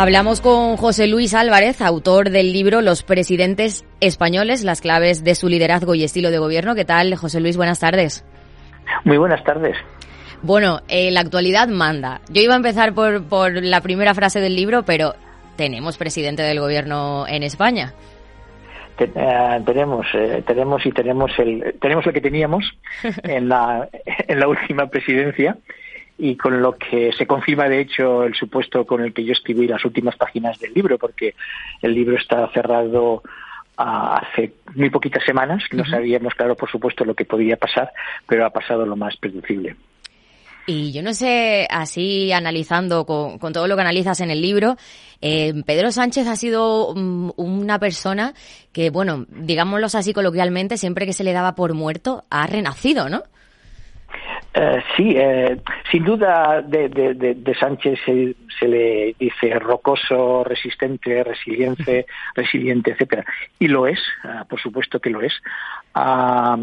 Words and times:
Hablamos 0.00 0.40
con 0.40 0.78
José 0.78 1.06
Luis 1.08 1.34
Álvarez, 1.34 1.82
autor 1.82 2.30
del 2.30 2.54
libro 2.54 2.80
Los 2.80 3.02
presidentes 3.02 3.84
españoles, 4.00 4.64
las 4.64 4.80
claves 4.80 5.24
de 5.24 5.34
su 5.34 5.46
liderazgo 5.46 5.94
y 5.94 6.04
estilo 6.04 6.30
de 6.30 6.38
gobierno. 6.38 6.74
¿Qué 6.74 6.86
tal, 6.86 7.14
José 7.16 7.38
Luis? 7.38 7.58
Buenas 7.58 7.80
tardes. 7.80 8.24
Muy 9.04 9.18
buenas 9.18 9.44
tardes. 9.44 9.76
Bueno, 10.40 10.80
eh, 10.88 11.10
la 11.10 11.20
actualidad 11.20 11.68
manda. 11.68 12.22
Yo 12.30 12.40
iba 12.40 12.54
a 12.54 12.56
empezar 12.56 12.94
por, 12.94 13.24
por 13.24 13.62
la 13.62 13.82
primera 13.82 14.14
frase 14.14 14.40
del 14.40 14.56
libro, 14.56 14.84
pero 14.86 15.16
tenemos 15.56 15.98
presidente 15.98 16.42
del 16.44 16.60
gobierno 16.60 17.26
en 17.28 17.42
España. 17.42 17.92
Eh, 18.98 19.60
tenemos, 19.66 20.06
eh, 20.14 20.42
tenemos 20.46 20.86
y 20.86 20.92
tenemos 20.92 21.30
el, 21.38 21.74
tenemos 21.78 22.06
lo 22.06 22.12
que 22.14 22.22
teníamos 22.22 22.64
en 23.22 23.50
la, 23.50 23.86
en 24.06 24.40
la 24.40 24.48
última 24.48 24.86
presidencia 24.86 25.58
y 26.20 26.36
con 26.36 26.60
lo 26.60 26.76
que 26.76 27.12
se 27.16 27.26
confirma 27.26 27.68
de 27.68 27.80
hecho 27.80 28.24
el 28.24 28.34
supuesto 28.34 28.84
con 28.84 29.02
el 29.02 29.14
que 29.14 29.24
yo 29.24 29.32
escribí 29.32 29.66
las 29.66 29.84
últimas 29.84 30.16
páginas 30.16 30.58
del 30.58 30.74
libro, 30.74 30.98
porque 30.98 31.34
el 31.80 31.94
libro 31.94 32.16
está 32.16 32.46
cerrado 32.52 33.22
hace 33.76 34.52
muy 34.74 34.90
poquitas 34.90 35.24
semanas, 35.24 35.62
no 35.72 35.86
sabíamos, 35.86 36.34
claro, 36.34 36.54
por 36.54 36.70
supuesto, 36.70 37.02
lo 37.06 37.14
que 37.14 37.24
podía 37.24 37.56
pasar, 37.56 37.90
pero 38.26 38.44
ha 38.44 38.50
pasado 38.50 38.84
lo 38.84 38.94
más 38.94 39.16
predecible. 39.16 39.74
Y 40.66 40.92
yo 40.92 41.02
no 41.02 41.14
sé, 41.14 41.66
así 41.70 42.30
analizando 42.30 43.06
con, 43.06 43.38
todo 43.38 43.66
lo 43.66 43.76
que 43.76 43.80
analizas 43.80 44.20
en 44.20 44.30
el 44.30 44.42
libro, 44.42 44.76
eh, 45.22 45.54
Pedro 45.64 45.90
Sánchez 45.90 46.26
ha 46.26 46.36
sido 46.36 46.92
mm, 46.94 47.30
una 47.36 47.78
persona 47.78 48.34
que, 48.72 48.90
bueno, 48.90 49.24
digámoslo 49.30 49.86
así 49.86 50.12
coloquialmente, 50.12 50.76
siempre 50.76 51.06
que 51.06 51.14
se 51.14 51.24
le 51.24 51.32
daba 51.32 51.54
por 51.54 51.72
muerto, 51.72 52.24
ha 52.28 52.46
renacido, 52.46 53.08
¿no? 53.08 53.22
Eh, 54.52 54.82
sí, 54.96 55.14
eh, 55.16 55.60
sin 55.92 56.04
duda 56.04 56.60
de, 56.60 56.88
de, 56.88 57.54
Sánchez 57.54 58.00
se, 58.04 58.66
le 58.68 59.14
dice 59.16 59.56
rocoso, 59.60 60.42
resistente, 60.42 61.22
resiliente, 61.22 62.06
resiliente, 62.34 62.90
etcétera, 62.90 63.24
y 63.60 63.68
lo 63.68 63.86
es, 63.86 64.00
ah, 64.24 64.44
por 64.48 64.60
supuesto 64.60 64.98
que 64.98 65.10
lo 65.10 65.20
es. 65.22 65.32
Ah, 65.94 66.58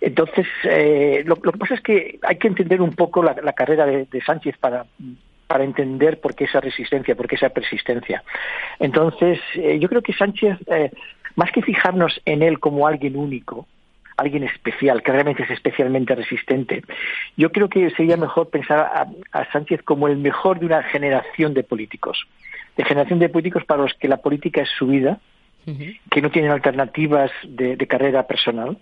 entonces, 0.00 0.46
eh, 0.62 1.24
lo, 1.26 1.34
que 1.36 1.58
pasa 1.58 1.74
es 1.74 1.80
que 1.80 2.20
hay 2.22 2.36
que 2.36 2.48
entender 2.48 2.80
un 2.80 2.94
poco 2.94 3.20
la, 3.22 3.52
carrera 3.52 3.84
de, 3.84 4.22
Sánchez 4.24 4.56
para 4.58 4.86
para 5.48 5.64
entender 5.64 6.20
por 6.20 6.34
qué 6.34 6.44
esa 6.44 6.60
resistencia, 6.60 7.14
por 7.14 7.28
qué 7.28 7.34
esa 7.34 7.50
persistencia. 7.50 8.24
Entonces, 8.78 9.38
yo 9.78 9.88
creo 9.90 10.02
que 10.02 10.14
Sánchez, 10.14 10.56
más 11.36 11.52
que 11.52 11.60
fijarnos 11.60 12.18
en 12.24 12.42
él 12.42 12.58
como 12.58 12.86
alguien 12.86 13.14
único, 13.14 13.66
alguien 14.16 14.44
especial, 14.44 15.02
que 15.02 15.12
realmente 15.12 15.42
es 15.42 15.50
especialmente 15.50 16.14
resistente. 16.14 16.82
Yo 17.36 17.50
creo 17.52 17.68
que 17.68 17.90
sería 17.90 18.16
mejor 18.16 18.50
pensar 18.50 19.08
a, 19.32 19.52
Sánchez 19.52 19.82
como 19.82 20.08
el 20.08 20.16
mejor 20.16 20.60
de 20.60 20.66
una 20.66 20.82
generación 20.84 21.54
de 21.54 21.62
políticos, 21.62 22.26
de 22.76 22.84
generación 22.84 23.18
de 23.18 23.28
políticos 23.28 23.64
para 23.64 23.82
los 23.82 23.94
que 23.94 24.08
la 24.08 24.18
política 24.18 24.62
es 24.62 24.68
su 24.68 24.86
vida, 24.86 25.18
que 26.10 26.20
no 26.20 26.30
tienen 26.30 26.50
alternativas 26.50 27.30
de, 27.42 27.78
carrera 27.86 28.26
personal 28.26 28.76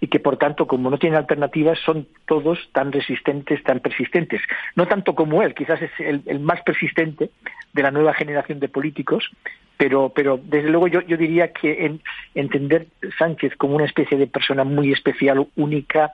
y 0.00 0.06
que, 0.06 0.20
por 0.20 0.36
tanto, 0.36 0.68
como 0.68 0.88
no 0.88 0.96
tienen 0.96 1.18
alternativas, 1.18 1.80
son 1.84 2.06
todos 2.26 2.60
tan 2.72 2.92
resistentes, 2.92 3.60
tan 3.64 3.80
persistentes. 3.80 4.40
No 4.76 4.86
tanto 4.86 5.16
como 5.16 5.42
él, 5.42 5.54
quizás 5.54 5.82
es 5.82 5.90
el 5.98 6.38
más 6.38 6.62
persistente 6.62 7.30
de 7.72 7.82
la 7.82 7.90
nueva 7.90 8.14
generación 8.14 8.60
de 8.60 8.68
políticos, 8.68 9.28
pero, 9.78 10.12
pero 10.14 10.38
desde 10.42 10.68
luego 10.68 10.88
yo, 10.88 11.00
yo 11.02 11.16
diría 11.16 11.52
que 11.52 11.86
en, 11.86 12.02
entender 12.34 12.88
Sánchez 13.18 13.54
como 13.56 13.76
una 13.76 13.86
especie 13.86 14.18
de 14.18 14.26
persona 14.26 14.64
muy 14.64 14.92
especial, 14.92 15.46
única, 15.56 16.12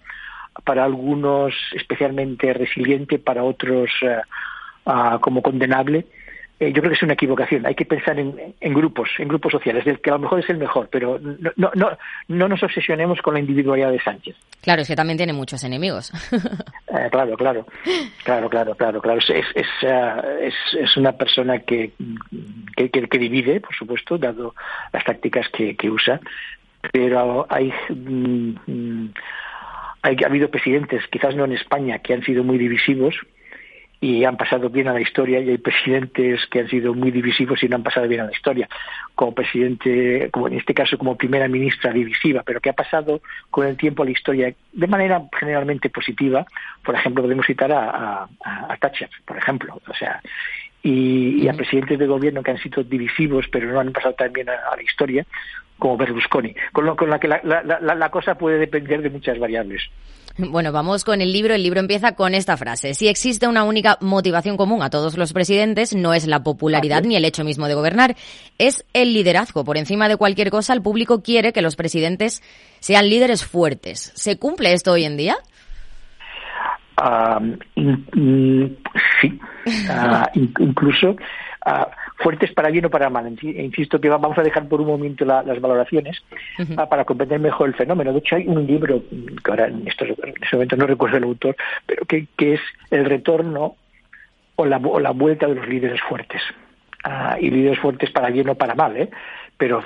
para 0.64 0.84
algunos 0.84 1.54
especialmente 1.72 2.52
resiliente, 2.52 3.18
para 3.18 3.42
otros 3.42 3.90
eh, 4.02 4.20
ah, 4.86 5.18
como 5.20 5.42
condenable, 5.42 6.06
eh, 6.60 6.72
yo 6.72 6.80
creo 6.80 6.90
que 6.90 6.96
es 6.96 7.02
una 7.02 7.14
equivocación. 7.14 7.66
Hay 7.66 7.74
que 7.74 7.84
pensar 7.84 8.18
en, 8.18 8.74
grupos, 8.74 9.10
en 9.18 9.28
grupos 9.28 9.52
sociales, 9.52 9.84
del 9.84 10.00
que 10.00 10.10
a 10.10 10.14
lo 10.14 10.20
mejor 10.20 10.38
es 10.38 10.48
el 10.48 10.58
mejor, 10.58 10.88
pero 10.90 11.18
no, 11.18 11.50
no, 11.56 11.70
no, 11.74 11.98
no 12.28 12.48
nos 12.48 12.62
obsesionemos 12.62 13.20
con 13.22 13.34
la 13.34 13.40
individualidad 13.40 13.90
de 13.90 14.00
Sánchez. 14.00 14.36
Claro, 14.60 14.82
es 14.82 14.88
que 14.88 14.94
también 14.94 15.16
tiene 15.16 15.32
muchos 15.32 15.64
enemigos. 15.64 16.12
Eh, 16.96 17.08
claro, 17.10 17.36
claro, 17.36 17.66
claro, 18.22 18.48
claro, 18.48 18.74
claro, 18.76 19.00
claro. 19.00 19.18
Es, 19.18 19.28
es, 19.28 19.66
eh, 19.82 20.12
es, 20.42 20.54
es 20.78 20.96
una 20.96 21.10
persona 21.10 21.58
que, 21.58 21.90
que, 22.76 22.88
que, 22.88 23.18
divide, 23.18 23.60
por 23.60 23.74
supuesto, 23.74 24.16
dado 24.16 24.54
las 24.92 25.04
tácticas 25.04 25.48
que, 25.48 25.74
que 25.74 25.90
usa, 25.90 26.20
pero 26.92 27.46
hay, 27.48 27.72
mm, 27.88 28.54
mm, 28.66 29.14
hay, 30.02 30.16
ha 30.22 30.28
habido 30.28 30.50
presidentes, 30.50 31.02
quizás 31.10 31.34
no 31.34 31.46
en 31.46 31.52
España, 31.54 31.98
que 31.98 32.14
han 32.14 32.22
sido 32.22 32.44
muy 32.44 32.58
divisivos, 32.58 33.16
y 34.04 34.22
han 34.26 34.36
pasado 34.36 34.68
bien 34.68 34.86
a 34.88 34.92
la 34.92 35.00
historia 35.00 35.40
y 35.40 35.48
hay 35.48 35.56
presidentes 35.56 36.44
que 36.50 36.60
han 36.60 36.68
sido 36.68 36.92
muy 36.92 37.10
divisivos 37.10 37.62
y 37.62 37.68
no 37.70 37.76
han 37.76 37.82
pasado 37.82 38.06
bien 38.06 38.20
a 38.20 38.26
la 38.26 38.32
historia 38.32 38.68
como 39.14 39.32
presidente 39.32 40.28
como 40.30 40.46
en 40.48 40.58
este 40.58 40.74
caso 40.74 40.98
como 40.98 41.16
primera 41.16 41.48
ministra 41.48 41.90
divisiva. 41.90 42.42
Pero 42.44 42.60
que 42.60 42.68
ha 42.68 42.74
pasado 42.74 43.22
con 43.50 43.66
el 43.66 43.78
tiempo 43.78 44.02
a 44.02 44.04
la 44.04 44.12
historia 44.12 44.54
de 44.74 44.86
manera 44.86 45.22
generalmente 45.40 45.88
positiva 45.88 46.44
por 46.84 46.94
ejemplo 46.94 47.22
podemos 47.22 47.46
citar 47.46 47.72
a, 47.72 48.28
a, 48.44 48.76
Thatcher 48.76 49.08
por 49.24 49.38
ejemplo 49.38 49.80
o 49.88 49.94
sea 49.94 50.20
y, 50.82 51.48
a 51.48 51.54
presidentes 51.54 51.98
de 51.98 52.06
gobierno 52.06 52.42
que 52.42 52.50
han 52.50 52.58
sido 52.58 52.84
divisivos 52.84 53.46
pero 53.50 53.72
no 53.72 53.80
han 53.80 53.90
pasado 53.90 54.12
tan 54.12 54.34
bien 54.34 54.50
a, 54.50 54.76
la 54.76 54.82
historia 54.82 55.24
como 55.78 55.96
Berlusconi 55.96 56.54
con 56.72 56.84
lo 56.84 56.94
con 56.94 57.08
la 57.08 57.18
que 57.18 57.28
la, 57.28 57.40
la 57.42 58.10
cosa 58.10 58.36
puede 58.36 58.58
depender 58.58 59.00
de 59.00 59.08
muchas 59.08 59.38
variables 59.38 59.88
bueno, 60.50 60.72
vamos 60.72 61.04
con 61.04 61.20
el 61.20 61.32
libro. 61.32 61.54
El 61.54 61.62
libro 61.62 61.80
empieza 61.80 62.14
con 62.14 62.34
esta 62.34 62.56
frase. 62.56 62.94
Si 62.94 63.08
existe 63.08 63.46
una 63.46 63.64
única 63.64 63.98
motivación 64.00 64.56
común 64.56 64.82
a 64.82 64.90
todos 64.90 65.16
los 65.16 65.32
presidentes, 65.32 65.94
no 65.94 66.14
es 66.14 66.26
la 66.26 66.42
popularidad 66.42 67.02
ni 67.02 67.16
el 67.16 67.24
hecho 67.24 67.44
mismo 67.44 67.68
de 67.68 67.74
gobernar, 67.74 68.16
es 68.58 68.84
el 68.92 69.12
liderazgo. 69.14 69.64
Por 69.64 69.76
encima 69.76 70.08
de 70.08 70.16
cualquier 70.16 70.50
cosa, 70.50 70.72
el 70.72 70.82
público 70.82 71.22
quiere 71.22 71.52
que 71.52 71.62
los 71.62 71.76
presidentes 71.76 72.42
sean 72.80 73.08
líderes 73.08 73.44
fuertes. 73.44 74.12
¿Se 74.14 74.38
cumple 74.38 74.72
esto 74.72 74.92
hoy 74.92 75.04
en 75.04 75.16
día? 75.16 75.36
Ah, 76.96 77.40
sí, 79.20 79.40
ah, 79.90 80.30
incluso 80.34 81.16
ah, 81.66 81.90
fuertes 82.16 82.52
para 82.52 82.70
bien 82.70 82.86
o 82.86 82.90
para 82.90 83.10
mal. 83.10 83.26
Insisto 83.42 84.00
que 84.00 84.08
vamos 84.08 84.38
a 84.38 84.42
dejar 84.42 84.68
por 84.68 84.80
un 84.80 84.86
momento 84.86 85.24
las 85.24 85.60
valoraciones 85.60 86.22
para 86.88 87.04
comprender 87.04 87.40
mejor 87.40 87.68
el 87.68 87.74
fenómeno. 87.74 88.12
De 88.12 88.18
hecho, 88.18 88.36
hay 88.36 88.46
un 88.46 88.66
libro, 88.66 89.02
que 89.10 89.50
ahora 89.50 89.66
en, 89.66 89.86
estos, 89.86 90.08
en 90.08 90.34
este 90.40 90.56
momento 90.56 90.76
no 90.76 90.86
recuerdo 90.86 91.16
el 91.16 91.24
autor, 91.24 91.56
pero 91.86 92.04
que, 92.06 92.26
es 92.38 92.60
El 92.90 93.04
retorno 93.04 93.76
o 94.56 94.66
la, 94.66 94.76
o 94.76 95.00
la 95.00 95.10
vuelta 95.10 95.46
de 95.46 95.56
los 95.56 95.68
líderes 95.68 96.00
fuertes. 96.02 96.42
y 97.40 97.50
líderes 97.50 97.78
fuertes 97.78 98.10
para 98.10 98.30
bien 98.30 98.48
o 98.48 98.54
para 98.54 98.74
mal, 98.74 98.96
¿eh? 98.96 99.10
pero 99.56 99.84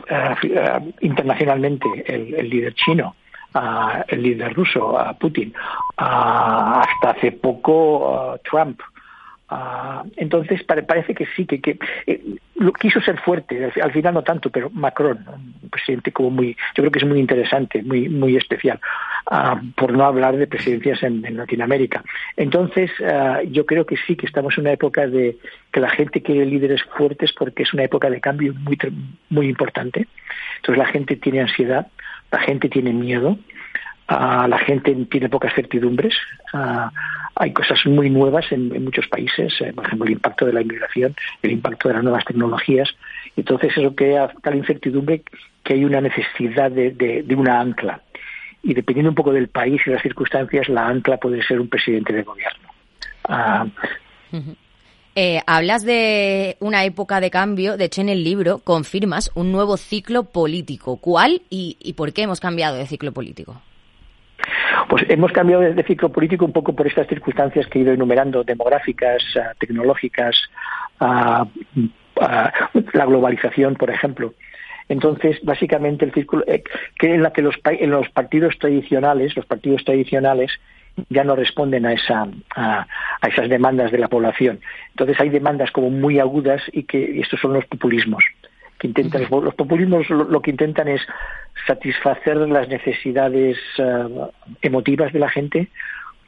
internacionalmente 1.01 1.87
el, 2.07 2.35
el 2.35 2.49
líder 2.49 2.75
chino, 2.75 3.15
a 3.55 4.05
el 4.09 4.23
líder 4.23 4.55
ruso, 4.55 4.99
a 4.99 5.15
Putin, 5.15 5.53
hasta 5.97 7.11
hace 7.11 7.33
poco 7.33 8.39
Trump. 8.49 8.81
Entonces 10.17 10.63
parece 10.65 11.15
que 11.15 11.27
sí, 11.35 11.47
que, 11.47 11.61
que 11.61 11.79
eh, 12.07 12.21
lo 12.57 12.73
quiso 12.73 13.01
ser 13.01 13.19
fuerte, 13.21 13.73
al, 13.81 13.93
final 13.93 14.15
no 14.15 14.23
tanto, 14.23 14.51
pero 14.51 14.69
Macron, 14.71 15.25
un 15.63 15.71
presidente 15.71 16.13
como 16.13 16.31
muy, 16.31 16.57
yo 16.75 16.83
creo 16.83 16.91
que 16.91 16.99
es 16.99 17.07
muy 17.07 17.19
interesante, 17.19 17.83
muy, 17.83 18.09
muy 18.09 18.37
especial, 18.37 18.79
por 19.77 19.93
no 19.93 20.05
hablar 20.05 20.37
de 20.37 20.47
presidencias 20.47 21.03
en, 21.03 21.37
Latinoamérica. 21.37 22.03
Entonces 22.37 22.91
yo 23.51 23.65
creo 23.65 23.87
que 23.87 23.97
sí, 24.07 24.17
que 24.17 24.27
estamos 24.27 24.57
en 24.59 24.63
una 24.63 24.73
época 24.73 25.07
de 25.07 25.39
que 25.73 25.81
la 25.81 25.91
gente 25.91 26.23
quiere 26.23 26.45
líderes 26.45 26.83
fuertes 26.97 27.33
porque 27.33 27.63
es 27.63 27.73
una 27.73 27.85
época 27.85 28.11
de 28.11 28.21
cambio 28.21 28.53
muy, 28.55 28.77
muy 29.31 29.49
importante. 29.49 30.09
Entonces 30.57 30.79
la 30.79 30.91
gente 30.91 31.17
tiene 31.17 31.41
ansiedad, 31.41 31.87
la 32.31 32.41
gente 32.41 32.69
tiene 32.69 32.93
miedo, 32.93 33.39
la 34.09 34.59
gente 34.65 34.95
tiene 35.11 35.29
pocas 35.29 35.55
certidumbres, 35.55 36.15
hay 37.35 37.53
cosas 37.53 37.85
muy 37.87 38.11
nuevas 38.11 38.51
en, 38.51 38.83
muchos 38.83 39.07
países, 39.07 39.55
eh, 39.61 39.73
por 39.73 39.87
ejemplo 39.87 40.07
el 40.07 40.15
impacto 40.15 40.45
de 40.47 40.53
la 40.53 40.63
inmigración, 40.63 41.15
el 41.43 41.53
impacto 41.53 41.89
de 41.89 41.95
las 41.95 42.03
nuevas 42.03 42.25
tecnologías, 42.25 42.89
entonces 43.37 43.77
eso 43.77 43.95
crea 43.95 44.29
tal 44.43 44.57
incertidumbre 44.57 45.23
que 45.63 45.75
hay 45.75 45.85
una 45.85 46.01
necesidad 46.01 46.71
de, 46.71 47.25
una 47.37 47.61
ancla. 47.61 48.01
Y 48.63 48.75
dependiendo 48.75 49.11
un 49.11 49.15
poco 49.15 49.33
del 49.33 49.49
país 49.49 49.81
y 49.87 49.91
las 49.91 50.03
circunstancias, 50.03 50.69
la 50.69 50.89
ancla 50.89 51.19
puede 51.19 51.43
ser 51.45 51.61
un 51.61 51.69
presidente 51.69 52.13
de 52.13 52.23
gobierno. 52.23 52.69
Eh, 55.15 55.41
hablas 55.47 55.85
de 55.85 56.57
una 56.61 56.85
época 56.85 57.21
de 57.21 57.31
cambio, 57.31 57.77
de 57.77 57.87
hecho 57.87 58.01
en 58.01 58.09
el 58.09 58.25
libro 58.25 58.59
confirmas 58.59 59.31
un 59.35 59.53
nuevo 59.53 59.77
ciclo 59.77 60.25
político. 60.25 60.97
¿Cuál 60.97 61.43
y, 61.51 61.95
por 61.97 62.13
qué 62.13 62.23
hemos 62.23 62.41
cambiado 62.41 62.77
de 62.77 62.87
ciclo 62.87 63.13
político? 63.13 63.61
Pues 64.89 65.05
hemos 65.09 65.33
cambiado 65.33 65.63
de, 65.63 65.83
ciclo 65.83 66.11
político 66.11 66.45
un 66.45 66.53
poco 66.53 66.75
por 66.75 66.87
estas 66.87 67.07
circunstancias 67.09 67.67
que 67.67 67.79
he 67.79 67.83
ido 67.83 67.93
enumerando, 67.93 68.45
demográficas, 68.45 69.23
ah, 69.37 69.55
tecnológicas, 69.59 70.37
ah, 71.01 71.47
ah, 72.21 72.53
la 72.93 73.07
globalización, 73.07 73.75
por 73.75 73.91
ejemplo. 73.91 74.35
Entonces, 74.89 75.39
básicamente, 75.43 76.05
el 76.05 76.13
círculo 76.13 76.45
eh, 76.47 76.63
que 76.99 77.15
en 77.15 77.23
la 77.23 77.33
que 77.33 77.43
los, 77.43 77.57
en 77.65 77.91
los 77.91 78.09
partidos 78.11 78.59
tradicionales, 78.59 79.37
los 79.37 79.47
partidos 79.47 79.85
tradicionales 79.85 80.53
ya 81.11 81.25
no 81.25 81.37
responden 81.37 81.87
a 81.87 81.93
esa, 81.93 82.27
a, 82.57 82.87
a 83.21 83.29
esas 83.29 83.49
demandas 83.49 83.93
de 83.93 83.99
la 83.99 84.09
población. 84.09 84.61
Entonces 84.91 85.21
hay 85.21 85.29
demandas 85.29 85.71
como 85.71 85.91
muy 85.91 86.19
agudas 86.19 86.63
y 86.73 86.85
que 86.85 87.21
estos 87.21 87.41
son 87.41 87.53
los 87.53 87.65
populismos 87.67 88.25
que 88.79 88.87
intentan 88.87 89.27
los 89.31 89.55
populismos 89.55 90.09
lo, 90.09 90.41
que 90.41 90.51
intentan 90.51 90.89
es 90.89 91.03
satisfacer 91.67 92.37
las 92.37 92.69
necesidades 92.69 93.59
eh, 93.79 94.09
emotivas 94.63 95.13
de 95.13 95.19
la 95.19 95.29
gente 95.29 95.69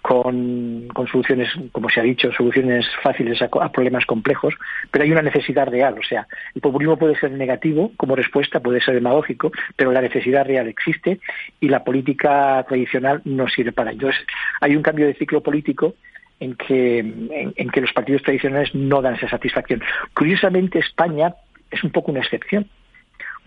con, 0.02 0.88
soluciones, 1.10 1.48
como 1.72 1.90
se 1.90 2.00
ha 2.00 2.02
dicho, 2.02 2.32
soluciones 2.32 2.86
fáciles 3.02 3.40
a, 3.42 3.48
problemas 3.70 4.06
complejos, 4.06 4.54
pero 4.90 5.04
hay 5.04 5.12
una 5.12 5.22
necesidad 5.22 5.68
real. 5.68 5.96
O 5.98 6.02
sea, 6.02 6.26
el 6.54 6.60
populismo 6.60 6.96
puede 6.96 7.18
ser 7.18 7.32
negativo 7.32 7.92
como 7.96 8.16
respuesta, 8.16 8.60
puede 8.60 8.80
ser 8.80 8.94
demagógico, 8.94 9.52
pero 9.76 9.92
la 9.92 10.00
necesidad 10.00 10.46
real 10.46 10.68
existe 10.68 11.20
y 11.60 11.68
la 11.68 11.84
política 11.84 12.64
tradicional 12.66 13.20
no 13.24 13.48
sirve 13.48 13.72
para 13.72 13.90
ello. 13.90 14.08
Entonces, 14.08 14.26
hay 14.60 14.74
un 14.74 14.82
cambio 14.82 15.06
de 15.06 15.14
ciclo 15.14 15.42
político 15.42 15.94
en 16.40 16.54
que, 16.54 16.98
en 16.98 17.70
que 17.70 17.80
los 17.82 17.92
partidos 17.92 18.22
tradicionales 18.22 18.74
no 18.74 19.02
dan 19.02 19.16
esa 19.16 19.28
satisfacción. 19.28 19.82
Curiosamente, 20.14 20.78
España 20.78 21.34
es 21.70 21.84
un 21.84 21.90
poco 21.90 22.10
una 22.10 22.20
excepción 22.20 22.68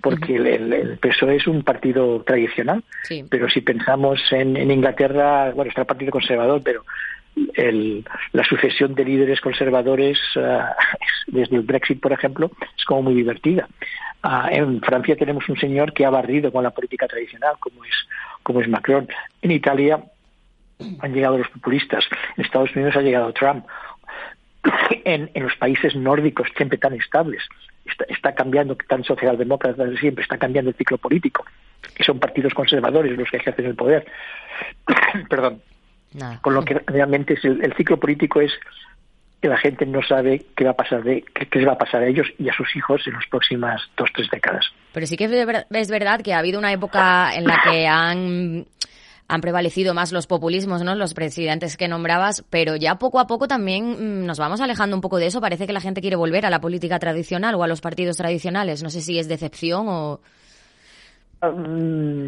porque 0.03 0.35
el, 0.35 0.97
PSOE 0.99 1.37
es 1.37 1.47
un 1.47 1.63
partido 1.63 2.21
tradicional, 2.23 2.83
pero 3.29 3.49
si 3.49 3.61
pensamos 3.61 4.19
en, 4.31 4.69
Inglaterra, 4.69 5.51
bueno, 5.51 5.69
está 5.69 5.81
el 5.81 5.87
Partido 5.87 6.11
Conservador, 6.11 6.61
pero 6.61 6.83
la 8.33 8.43
sucesión 8.43 8.95
de 8.95 9.05
líderes 9.05 9.39
conservadores 9.39 10.19
ah, 10.35 10.75
desde 11.27 11.55
el 11.55 11.61
Brexit, 11.61 12.01
por 12.01 12.11
ejemplo, 12.11 12.51
es 12.77 12.83
como 12.83 13.03
muy 13.03 13.13
divertida. 13.13 13.69
Ah, 14.21 14.49
en 14.51 14.81
Francia 14.81 15.15
tenemos 15.15 15.47
un 15.47 15.57
señor 15.57 15.93
que 15.93 16.05
ha 16.05 16.09
barrido 16.09 16.51
con 16.51 16.63
la 16.63 16.71
política 16.71 17.07
tradicional, 17.07 17.55
como 17.59 17.85
es, 17.85 17.95
como 18.43 18.59
es 18.59 18.67
Macron. 18.67 19.07
En 19.41 19.51
Italia 19.51 20.03
han 20.99 21.13
llegado 21.13 21.37
los 21.37 21.47
populistas. 21.47 22.03
En 22.35 22.43
Estados 22.43 22.75
Unidos 22.75 22.97
ha 22.97 23.01
llegado 23.01 23.31
Trump. 23.33 23.65
En, 25.05 25.29
en 25.33 25.43
los 25.43 25.55
países 25.57 25.95
nórdicos 25.95 26.47
siempre 26.55 26.77
tan 26.77 26.93
estables 26.93 27.43
está, 27.85 28.33
cambiando, 28.33 28.75
tan 28.75 29.03
socialdemócrata 29.03 29.85
de 29.85 29.97
siempre, 29.97 30.23
está 30.23 30.37
cambiando 30.37 30.71
el 30.71 30.77
ciclo 30.77 30.97
político. 30.97 31.45
Y 31.97 32.03
son 32.03 32.19
partidos 32.19 32.53
conservadores 32.53 33.17
los 33.17 33.29
que 33.29 33.37
ejercen 33.37 33.65
el 33.65 33.75
poder. 33.75 34.05
Perdón. 35.29 35.61
Con 36.41 36.53
lo 36.53 36.63
que 36.63 36.75
realmente 36.85 37.33
es 37.33 37.43
el, 37.43 37.73
ciclo 37.75 37.97
político 37.97 38.39
es 38.39 38.51
que 39.41 39.47
la 39.47 39.57
gente 39.57 39.85
no 39.85 40.01
sabe 40.03 40.45
qué 40.55 40.63
va 40.63 40.71
a 40.71 40.75
pasar 40.75 41.03
de 41.03 41.23
qué, 41.23 41.59
les 41.59 41.67
va 41.67 41.73
a 41.73 41.77
pasar 41.77 42.03
a 42.03 42.07
ellos 42.07 42.27
y 42.37 42.49
a 42.49 42.53
sus 42.53 42.73
hijos 42.75 43.05
en 43.07 43.13
las 43.13 43.25
próximas 43.25 43.81
dos 43.97 44.09
tres 44.13 44.29
décadas. 44.29 44.65
Pero 44.93 45.07
sí 45.07 45.17
que 45.17 45.25
es 45.25 45.89
verdad 45.89 46.21
que 46.21 46.33
ha 46.33 46.39
habido 46.39 46.59
una 46.59 46.71
época 46.71 47.35
en 47.35 47.45
la 47.45 47.61
que 47.63 47.87
han 47.87 48.65
han 49.27 49.41
prevalecido 49.41 49.93
más 49.93 50.11
los 50.11 50.27
populismos, 50.27 50.83
¿no? 50.83 50.95
Los 50.95 51.13
presidentes 51.13 51.77
que 51.77 51.87
nombrabas, 51.87 52.43
pero 52.49 52.75
ya 52.75 52.95
poco 52.95 53.19
a 53.19 53.27
poco 53.27 53.47
también 53.47 54.21
mm, 54.21 54.25
nos 54.25 54.39
vamos 54.39 54.61
alejando 54.61 54.95
un 54.95 55.01
poco 55.01 55.17
de 55.17 55.27
eso. 55.27 55.41
Parece 55.41 55.65
que 55.65 55.73
la 55.73 55.81
gente 55.81 56.01
quiere 56.01 56.15
volver 56.15 56.45
a 56.45 56.49
la 56.49 56.61
política 56.61 56.99
tradicional 56.99 57.55
o 57.55 57.63
a 57.63 57.67
los 57.67 57.81
partidos 57.81 58.17
tradicionales. 58.17 58.83
No 58.83 58.89
sé 58.89 59.01
si 59.01 59.17
es 59.17 59.27
decepción 59.27 59.87
o. 59.87 60.19
Mm, 61.41 62.27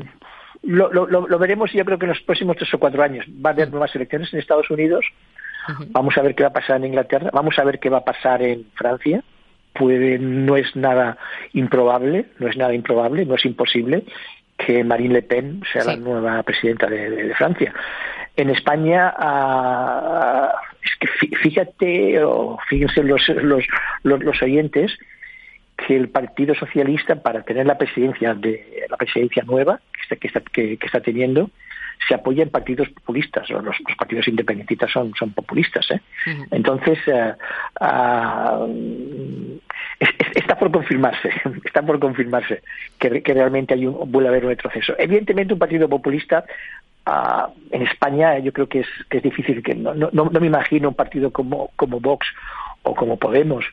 lo, 0.64 0.90
lo, 0.92 1.40
veremos 1.40 1.72
yo 1.74 1.86
creo 1.86 2.00
que 2.00 2.06
en 2.06 2.10
los 2.10 2.22
próximos 2.22 2.58
tres 2.58 2.74
o 2.74 2.80
cuatro 2.80 3.04
años. 3.04 3.26
Va 3.46 3.52
a 3.52 3.54
haber 3.54 3.70
nuevas 3.70 3.96
elecciones 3.96 4.34
en 4.34 4.40
Estados 4.40 4.70
Unidos. 4.70 5.06
Vamos 5.90 6.16
a 6.18 6.22
ver 6.22 6.36
qué 6.36 6.44
va 6.44 6.50
a 6.50 6.54
pasar 6.54 6.78
en 6.78 6.86
Inglaterra. 6.86 7.32
Vamos 7.34 7.58
a 7.58 7.64
ver 7.64 7.80
qué 7.80 7.90
va 7.90 8.00
a 8.00 8.04
pasar 8.06 8.42
en 8.42 8.66
Francia. 8.76 9.24
Puede, 9.74 10.20
no 10.20 10.56
es 10.56 10.76
nada 10.76 11.18
improbable, 11.54 12.28
no 12.40 12.48
es 12.48 12.56
nada 12.56 12.74
improbable, 12.74 13.26
no 13.26 13.36
es 13.36 13.46
imposible 13.46 14.06
que 14.58 14.84
Marine 14.84 15.16
Le 15.16 15.22
Pen 15.22 15.62
sea 15.72 15.84
la 15.84 15.96
nueva 15.96 16.42
presidenta 16.44 16.88
de, 16.88 17.34
Francia. 17.36 17.74
En 18.36 18.50
España, 18.50 19.14
ah, 19.18 20.54
es 20.84 20.92
que 21.00 21.36
fíjate, 21.38 22.24
o 22.24 22.58
fíjense 22.68 23.04
los, 23.04 23.28
los, 23.30 23.66
los, 24.04 24.42
oyentes, 24.42 24.98
que 25.76 25.96
el 25.96 26.10
Partido 26.10 26.56
Socialista, 26.56 27.16
para 27.22 27.44
tener 27.44 27.66
la 27.66 27.78
presidencia 27.78 28.34
de 28.34 28.86
la 28.90 28.98
presidencia 28.98 29.44
nueva 29.44 29.80
que 30.20 30.28
está, 30.28 30.40
que, 30.40 30.78
que 30.78 30.86
está 30.86 31.02
teniendo, 31.02 31.50
se 32.08 32.16
apoya 32.16 32.44
en 32.44 32.50
partidos 32.50 32.90
populistas, 32.90 33.50
los, 33.50 33.64
los 33.64 33.98
partidos 33.98 34.28
independentistas 34.28 34.92
son, 34.92 35.14
son 35.16 35.32
populistas. 35.32 35.90
¿eh? 35.92 36.02
Entonces, 36.52 37.00
ah, 37.80 38.66
está 40.36 40.58
por 40.58 40.72
confirmarse, 40.72 41.30
está 41.66 41.82
por 41.82 42.00
confirmarse 42.00 42.62
que, 43.00 43.22
que 43.22 43.34
realmente 43.34 43.74
hay 43.74 43.86
un, 43.86 44.12
vuelve 44.12 44.30
a 44.30 44.32
haber 44.32 44.46
un 44.46 44.52
retroceso. 44.52 44.94
Evidentemente, 44.98 45.54
un 45.54 45.60
partido 45.60 45.90
populista 45.90 46.46
ah, 47.06 47.50
en 47.72 47.82
España 47.82 48.38
yo 48.40 48.54
creo 48.54 48.68
que 48.68 48.82
es, 48.82 48.88
que 49.10 49.18
es 49.18 49.24
difícil, 49.24 49.64
que 49.64 49.74
no, 49.74 49.94
no, 49.94 50.10
no 50.12 50.40
me 50.40 50.48
imagino 50.48 50.90
un 50.90 50.96
partido 50.96 51.32
como, 51.32 51.72
como 51.76 52.00
Vox 52.00 52.28
o 52.84 52.94
como 52.94 53.18
Podemos 53.18 53.66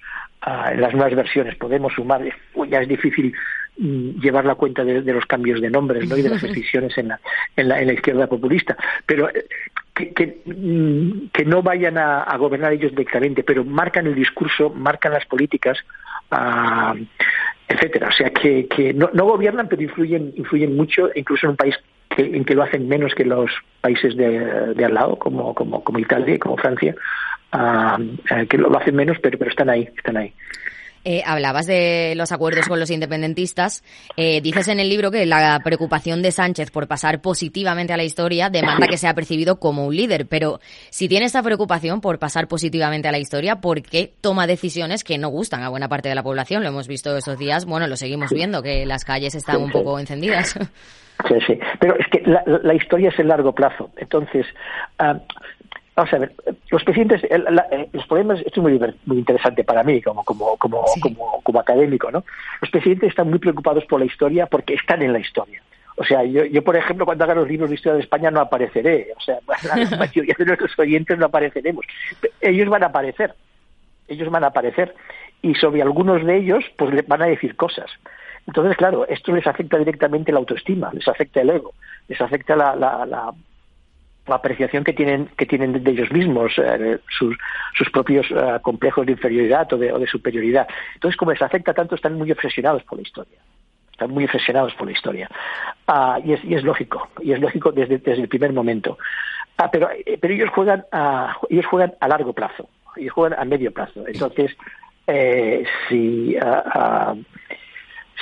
en 0.44 0.80
las 0.80 0.92
nuevas 0.92 1.14
versiones 1.14 1.54
podemos 1.56 1.92
sumar, 1.92 2.22
ya 2.68 2.80
es 2.80 2.88
difícil 2.88 3.32
llevar 3.76 4.44
la 4.44 4.54
cuenta 4.54 4.84
de, 4.84 5.00
los 5.00 5.26
cambios 5.26 5.60
de 5.60 5.70
nombres 5.70 6.08
¿no? 6.08 6.16
y 6.16 6.22
de 6.22 6.28
las 6.28 6.42
decisiones 6.42 6.96
en 6.98 7.08
la, 7.08 7.20
en 7.56 7.68
la, 7.68 7.80
en 7.80 7.86
la 7.86 7.92
izquierda 7.94 8.26
populista, 8.26 8.76
pero 9.06 9.28
eh, 9.30 9.46
que, 9.94 10.12
que, 10.12 10.42
mm, 10.44 11.28
que 11.32 11.44
no 11.44 11.62
vayan 11.62 11.98
a, 11.98 12.36
gobernar 12.36 12.72
ellos 12.72 12.90
directamente, 12.92 13.42
pero 13.42 13.64
marcan 13.64 14.06
el 14.06 14.14
discurso, 14.14 14.70
marcan 14.70 15.12
las 15.12 15.26
políticas, 15.26 15.78
uh, 16.32 16.96
etcétera. 17.68 18.08
O 18.08 18.12
sea, 18.12 18.30
que, 18.30 18.66
que 18.68 18.92
no, 18.92 19.10
no, 19.12 19.24
gobiernan, 19.24 19.68
pero 19.68 19.82
influyen, 19.82 20.32
influyen 20.36 20.76
mucho, 20.76 21.10
incluso 21.14 21.46
en 21.46 21.50
un 21.50 21.56
país 21.56 21.76
que, 22.08 22.22
en 22.24 22.44
que 22.44 22.54
lo 22.54 22.62
hacen 22.62 22.88
menos 22.88 23.14
que 23.14 23.24
los 23.24 23.50
países 23.80 24.16
de, 24.16 24.74
de 24.74 24.84
al 24.84 24.94
lado, 24.94 25.16
como, 25.16 25.54
como, 25.54 25.82
como 25.82 25.98
Italia 25.98 26.34
y 26.34 26.38
como 26.38 26.56
Francia, 26.56 26.94
eh, 27.54 28.46
que 28.48 28.58
lo 28.58 28.76
hacen 28.76 28.96
menos, 28.96 29.18
pero, 29.20 29.38
pero 29.38 29.50
están 29.50 29.68
ahí, 29.68 29.88
están 29.96 30.16
ahí. 30.16 30.32
Eh, 31.04 31.22
hablabas 31.26 31.66
de 31.66 32.14
los 32.16 32.30
acuerdos 32.30 32.68
con 32.68 32.78
los 32.78 32.90
independentistas. 32.90 33.82
Eh, 34.16 34.40
dices 34.40 34.68
en 34.68 34.78
el 34.78 34.88
libro 34.88 35.10
que 35.10 35.26
la 35.26 35.60
preocupación 35.64 36.22
de 36.22 36.30
Sánchez 36.30 36.70
por 36.70 36.86
pasar 36.86 37.20
positivamente 37.20 37.92
a 37.92 37.96
la 37.96 38.04
historia 38.04 38.50
demanda 38.50 38.86
que 38.86 38.96
sea 38.96 39.14
percibido 39.14 39.58
como 39.58 39.86
un 39.86 39.96
líder. 39.96 40.26
Pero 40.26 40.60
si 40.90 41.08
tiene 41.08 41.26
esta 41.26 41.42
preocupación 41.42 42.00
por 42.00 42.18
pasar 42.18 42.46
positivamente 42.46 43.08
a 43.08 43.12
la 43.12 43.18
historia, 43.18 43.56
¿por 43.56 43.82
qué 43.82 44.12
toma 44.20 44.46
decisiones 44.46 45.02
que 45.02 45.18
no 45.18 45.28
gustan 45.28 45.62
a 45.62 45.68
buena 45.68 45.88
parte 45.88 46.08
de 46.08 46.14
la 46.14 46.22
población? 46.22 46.62
Lo 46.62 46.68
hemos 46.68 46.86
visto 46.86 47.16
esos 47.16 47.38
días, 47.38 47.64
bueno, 47.64 47.86
lo 47.86 47.96
seguimos 47.96 48.30
viendo, 48.30 48.62
que 48.62 48.86
las 48.86 49.04
calles 49.04 49.34
están 49.34 49.60
un 49.60 49.70
poco 49.70 49.98
encendidas. 49.98 50.56
Sí, 51.28 51.34
sí. 51.46 51.58
Pero 51.78 51.96
es 51.98 52.06
que 52.08 52.22
la, 52.24 52.74
historia 52.74 53.10
es 53.10 53.18
el 53.18 53.28
largo 53.28 53.52
plazo. 53.52 53.90
Entonces, 53.96 54.46
ah, 54.98 55.20
Vamos 55.94 56.14
a 56.14 56.18
ver, 56.18 56.32
los 56.70 56.82
presidentes, 56.84 57.22
los 57.92 58.06
problemas, 58.06 58.38
esto 58.40 58.60
es 58.60 58.80
muy, 58.80 58.94
muy 59.04 59.18
interesante 59.18 59.62
para 59.62 59.82
mí 59.82 60.00
como, 60.00 60.24
como, 60.24 60.56
como, 60.56 60.84
como, 61.00 61.42
como 61.42 61.60
académico, 61.60 62.10
¿no? 62.10 62.24
Los 62.62 62.70
presidentes 62.70 63.10
están 63.10 63.28
muy 63.28 63.38
preocupados 63.38 63.84
por 63.84 64.00
la 64.00 64.06
historia 64.06 64.46
porque 64.46 64.74
están 64.74 65.02
en 65.02 65.12
la 65.12 65.18
historia. 65.18 65.62
O 65.96 66.04
sea, 66.04 66.24
yo, 66.24 66.44
yo, 66.46 66.62
por 66.62 66.76
ejemplo, 66.76 67.04
cuando 67.04 67.24
haga 67.24 67.34
los 67.34 67.48
libros 67.48 67.68
de 67.68 67.74
historia 67.74 67.96
de 67.96 68.02
España 68.02 68.30
no 68.30 68.40
apareceré. 68.40 69.08
O 69.16 69.20
sea, 69.20 69.38
la 69.76 69.96
mayoría 69.98 70.34
de 70.38 70.44
nuestros 70.46 70.78
oyentes 70.78 71.18
no 71.18 71.26
apareceremos. 71.26 71.84
Ellos 72.40 72.68
van 72.68 72.84
a 72.84 72.86
aparecer. 72.86 73.34
Ellos 74.08 74.30
van 74.30 74.44
a 74.44 74.48
aparecer. 74.48 74.94
Y 75.42 75.54
sobre 75.56 75.82
algunos 75.82 76.24
de 76.24 76.36
ellos, 76.38 76.64
pues 76.78 77.06
van 77.06 77.22
a 77.22 77.26
decir 77.26 77.56
cosas. 77.56 77.90
Entonces, 78.46 78.76
claro, 78.76 79.06
esto 79.08 79.32
les 79.32 79.46
afecta 79.46 79.78
directamente 79.78 80.32
la 80.32 80.38
autoestima, 80.38 80.90
les 80.92 81.06
afecta 81.06 81.42
el 81.42 81.50
ego, 81.50 81.74
les 82.08 82.20
afecta 82.20 82.56
la, 82.56 82.74
la 82.74 83.06
la 83.06 83.32
apreciación 84.26 84.84
que 84.84 84.92
tienen 84.92 85.28
que 85.36 85.46
tienen 85.46 85.82
de 85.82 85.90
ellos 85.90 86.10
mismos 86.12 86.52
eh, 86.58 86.98
sus, 87.08 87.36
sus 87.76 87.90
propios 87.90 88.26
eh, 88.30 88.58
complejos 88.62 89.06
de 89.06 89.12
inferioridad 89.12 89.72
o 89.72 89.76
de, 89.76 89.92
o 89.92 89.98
de, 89.98 90.06
superioridad. 90.06 90.66
Entonces 90.94 91.16
como 91.16 91.32
les 91.32 91.42
afecta 91.42 91.74
tanto 91.74 91.96
están 91.96 92.14
muy 92.14 92.30
obsesionados 92.30 92.82
por 92.84 92.98
la 92.98 93.02
historia. 93.02 93.38
Están 93.90 94.10
muy 94.10 94.24
obsesionados 94.24 94.74
por 94.74 94.86
la 94.86 94.92
historia. 94.92 95.28
Ah, 95.86 96.18
y, 96.24 96.32
es, 96.32 96.44
y 96.44 96.54
es 96.54 96.62
lógico 96.62 97.08
y 97.20 97.32
es 97.32 97.40
lógico 97.40 97.72
desde, 97.72 97.98
desde 97.98 98.22
el 98.22 98.28
primer 98.28 98.52
momento. 98.52 98.98
Ah, 99.56 99.70
pero 99.70 99.90
eh, 99.90 100.18
pero 100.20 100.34
ellos 100.34 100.50
juegan 100.50 100.84
a, 100.92 101.36
ellos 101.50 101.66
juegan 101.66 101.94
a 102.00 102.08
largo 102.08 102.32
plazo 102.32 102.68
ellos 102.96 103.12
juegan 103.12 103.38
a 103.38 103.44
medio 103.44 103.72
plazo. 103.72 104.04
Entonces 104.06 104.56
si 105.88 106.36
ah, 106.40 107.14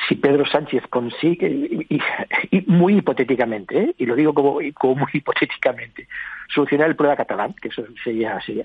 si 0.09 0.16
Pedro 0.16 0.47
Sánchez 0.47 0.85
consigue, 0.88 1.49
y, 1.49 2.64
muy 2.66 2.99
hipotéticamente, 2.99 3.78
¿eh? 3.78 3.95
y 3.99 4.07
lo 4.07 4.14
digo 4.14 4.35
como, 4.35 4.61
muy 4.95 5.11
hipotéticamente, 5.12 6.09
solucionar 6.52 6.88
el 6.88 6.97
problema 6.97 7.16
catalán, 7.16 7.54
que 7.61 7.69
eso 7.69 7.85
sería, 8.02 8.40
sería 8.40 8.64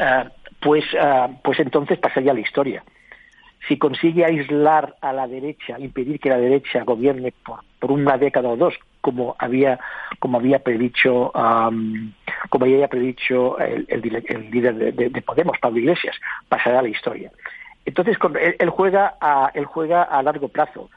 uh, 0.00 0.28
pues, 0.60 0.84
uh, 0.94 1.34
pues 1.42 1.58
entonces 1.60 1.98
pasaría 1.98 2.32
a 2.32 2.34
la 2.34 2.40
historia. 2.40 2.84
Si 3.68 3.78
consigue 3.78 4.24
aislar 4.24 4.96
a 5.00 5.12
la 5.12 5.26
derecha, 5.26 5.78
impedir 5.78 6.20
que 6.20 6.28
la 6.28 6.36
derecha 6.36 6.84
gobierne 6.84 7.32
por, 7.44 7.60
por 7.78 7.92
una 7.92 8.18
década 8.18 8.50
o 8.50 8.56
dos, 8.56 8.74
como 9.00 9.36
había, 9.38 9.78
como 10.18 10.38
había 10.38 10.58
predicho, 10.58 11.30
um, 11.32 12.12
como 12.50 12.66
había 12.66 12.88
predicho 12.88 13.58
el, 13.58 13.86
el, 13.88 14.24
el 14.26 14.50
líder 14.50 14.74
de, 14.74 14.92
de, 14.92 15.08
de 15.08 15.22
Podemos, 15.22 15.58
Pablo 15.58 15.78
Iglesias, 15.78 16.16
pasará 16.48 16.80
a 16.80 16.82
la 16.82 16.88
historia. 16.88 17.30
Entonces, 17.84 18.16
él, 18.58 18.70
juega 18.70 19.14
a, 19.20 19.50
él 19.54 19.64
juega 19.66 20.02
a 20.02 20.22
largo 20.22 20.48
plazo 20.48 20.90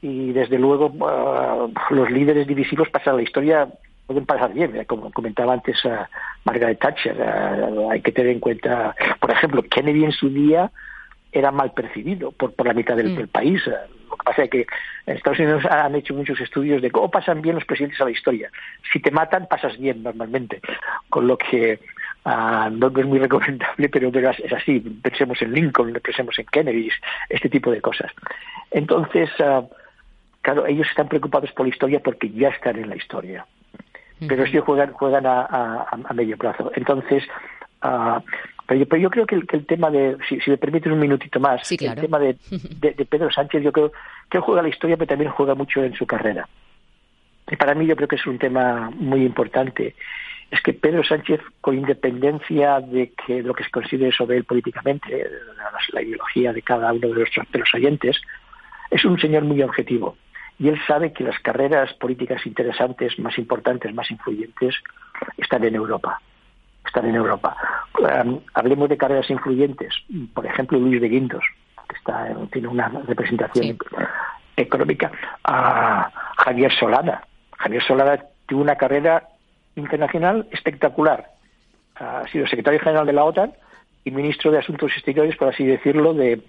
y 0.00 0.32
desde 0.32 0.58
luego 0.58 0.86
uh, 0.86 1.94
los 1.94 2.10
líderes 2.10 2.46
divisivos 2.46 2.90
pasan 2.90 3.16
la 3.16 3.22
historia 3.22 3.68
pueden 4.06 4.26
pasar 4.26 4.52
bien, 4.52 4.84
como 4.86 5.12
comentaba 5.12 5.52
antes 5.52 5.82
uh, 5.84 6.04
Margaret 6.44 6.78
Thatcher. 6.80 7.16
Eh, 7.18 7.86
hay 7.90 8.02
que 8.02 8.12
tener 8.12 8.32
en 8.32 8.40
cuenta, 8.40 8.94
por 9.20 9.30
ejemplo, 9.30 9.62
Kennedy 9.62 10.04
en 10.04 10.12
su 10.12 10.28
día 10.28 10.70
era 11.30 11.50
mal 11.50 11.72
percibido 11.72 12.32
por, 12.32 12.52
por 12.52 12.66
la 12.66 12.74
mitad 12.74 12.96
del, 12.96 13.10
mm. 13.10 13.28
país. 13.28 13.62
Lo 13.66 14.16
que 14.16 14.24
pasa 14.24 14.42
es 14.42 14.50
que 14.50 14.66
en 15.06 15.16
Estados 15.16 15.38
Unidos 15.38 15.64
han 15.66 15.94
hecho 15.94 16.14
muchos 16.14 16.38
estudios 16.40 16.82
de 16.82 16.90
cómo 16.90 17.10
pasan 17.10 17.40
bien 17.40 17.54
los 17.54 17.64
presidentes 17.64 18.00
a 18.00 18.04
la 18.04 18.10
historia. 18.10 18.50
Si 18.92 19.00
te 19.00 19.10
matan, 19.10 19.46
pasas 19.46 19.78
bien 19.78 20.02
normalmente. 20.02 20.60
Con 21.08 21.26
lo 21.26 21.38
que 21.38 21.80
uh, 22.24 22.70
no, 22.70 22.88
es 22.88 23.06
muy 23.06 23.18
recomendable, 23.18 23.88
pero, 23.88 24.08
es 24.08 24.52
así. 24.52 24.80
Pensemos 24.80 25.40
en 25.42 25.52
Lincoln, 25.52 25.92
pensemos 26.02 26.38
en 26.38 26.46
Kennedy, 26.46 26.90
este 27.28 27.48
tipo 27.48 27.70
de 27.70 27.80
cosas. 27.80 28.12
Entonces, 28.70 29.30
uh, 29.40 29.68
claro, 30.40 30.66
ellos 30.66 30.86
están 30.88 31.08
preocupados 31.08 31.52
por 31.52 31.66
la 31.66 31.72
historia 31.72 32.00
porque 32.00 32.30
ya 32.30 32.48
están 32.48 32.76
en 32.76 32.88
la 32.88 32.96
historia. 32.96 33.46
Pero 34.28 34.44
ellos 34.44 34.64
juegan, 34.64 34.92
juegan 34.92 35.26
a, 35.26 35.86
a, 35.90 36.14
medio 36.14 36.36
plazo. 36.38 36.70
Entonces, 36.76 37.24
uh, 37.82 38.20
pero 38.66 38.96
yo, 38.96 39.10
creo 39.10 39.26
que 39.26 39.34
el, 39.34 39.66
tema 39.66 39.90
de, 39.90 40.16
si, 40.28 40.38
me 40.48 40.56
permites 40.56 40.90
un 40.90 40.98
minutito 40.98 41.40
más, 41.40 41.70
el 41.70 41.94
tema 41.94 42.18
de, 42.18 42.36
Pedro 43.08 43.30
Sánchez, 43.30 43.62
yo 43.62 43.72
creo 43.72 43.92
que 44.30 44.38
él 44.38 44.42
juega 44.42 44.62
la 44.62 44.68
historia, 44.68 44.96
pero 44.96 45.08
también 45.08 45.30
juega 45.30 45.54
mucho 45.54 45.82
en 45.82 45.94
su 45.94 46.06
carrera. 46.06 46.48
Y 47.50 47.56
para 47.56 47.74
mí 47.74 47.86
yo 47.86 47.96
creo 47.96 48.08
que 48.08 48.16
es 48.16 48.26
un 48.26 48.38
tema 48.38 48.90
muy 48.94 49.24
importante. 49.24 49.94
Es 50.52 50.60
que 50.60 50.74
Pedro 50.74 51.02
Sánchez, 51.02 51.40
con 51.60 51.76
independencia 51.76 52.78
de 52.80 53.12
que 53.26 53.42
lo 53.42 53.54
que 53.54 53.64
se 53.64 53.70
considere 53.70 54.12
sobre 54.12 54.36
él 54.36 54.44
políticamente, 54.44 55.26
la, 55.92 56.02
ideología 56.02 56.52
de 56.52 56.62
cada 56.62 56.92
uno 56.92 57.08
de 57.08 57.14
los, 57.14 57.30
de 57.50 57.58
los 57.58 57.74
oyentes, 57.74 58.20
es 58.90 59.04
un 59.04 59.18
señor 59.18 59.44
muy 59.44 59.62
objetivo. 59.62 60.16
Y 60.58 60.68
él 60.68 60.78
sabe 60.86 61.12
que 61.12 61.24
las 61.24 61.38
carreras 61.40 61.92
políticas 61.94 62.46
interesantes, 62.46 63.18
más 63.18 63.36
importantes, 63.38 63.92
más 63.94 64.10
influyentes, 64.10 64.76
están 65.38 65.64
en 65.64 65.74
Europa 65.74 66.20
están 66.84 67.08
en 67.08 67.14
Europa. 67.14 67.56
Em, 67.98 68.40
hablemos 68.54 68.88
de 68.88 68.96
carreras 68.96 69.30
influyentes, 69.30 69.94
por 70.34 70.44
ejemplo 70.44 70.78
Luis 70.78 71.00
de 71.00 71.08
Guindos, 71.08 71.44
que 71.88 71.96
está, 71.96 72.28
tiene 72.52 72.68
una 72.68 72.88
representación 72.88 73.78
económica, 74.56 75.10
a 75.44 76.10
Javier 76.44 76.72
Solana. 76.72 77.22
Javier 77.58 77.82
Solana 77.82 78.22
tuvo 78.46 78.62
una 78.62 78.76
carrera 78.76 79.28
internacional 79.76 80.46
espectacular. 80.50 81.30
Ha 81.96 82.26
sido 82.28 82.46
secretario 82.46 82.80
general 82.80 83.06
de 83.06 83.12
la 83.12 83.24
OTAN 83.24 83.52
y 84.04 84.10
ministro 84.10 84.50
de 84.50 84.58
Asuntos 84.58 84.92
Exteriores, 84.92 85.36
por 85.36 85.48
así 85.48 85.64
decirlo, 85.64 86.14
de, 86.14 86.40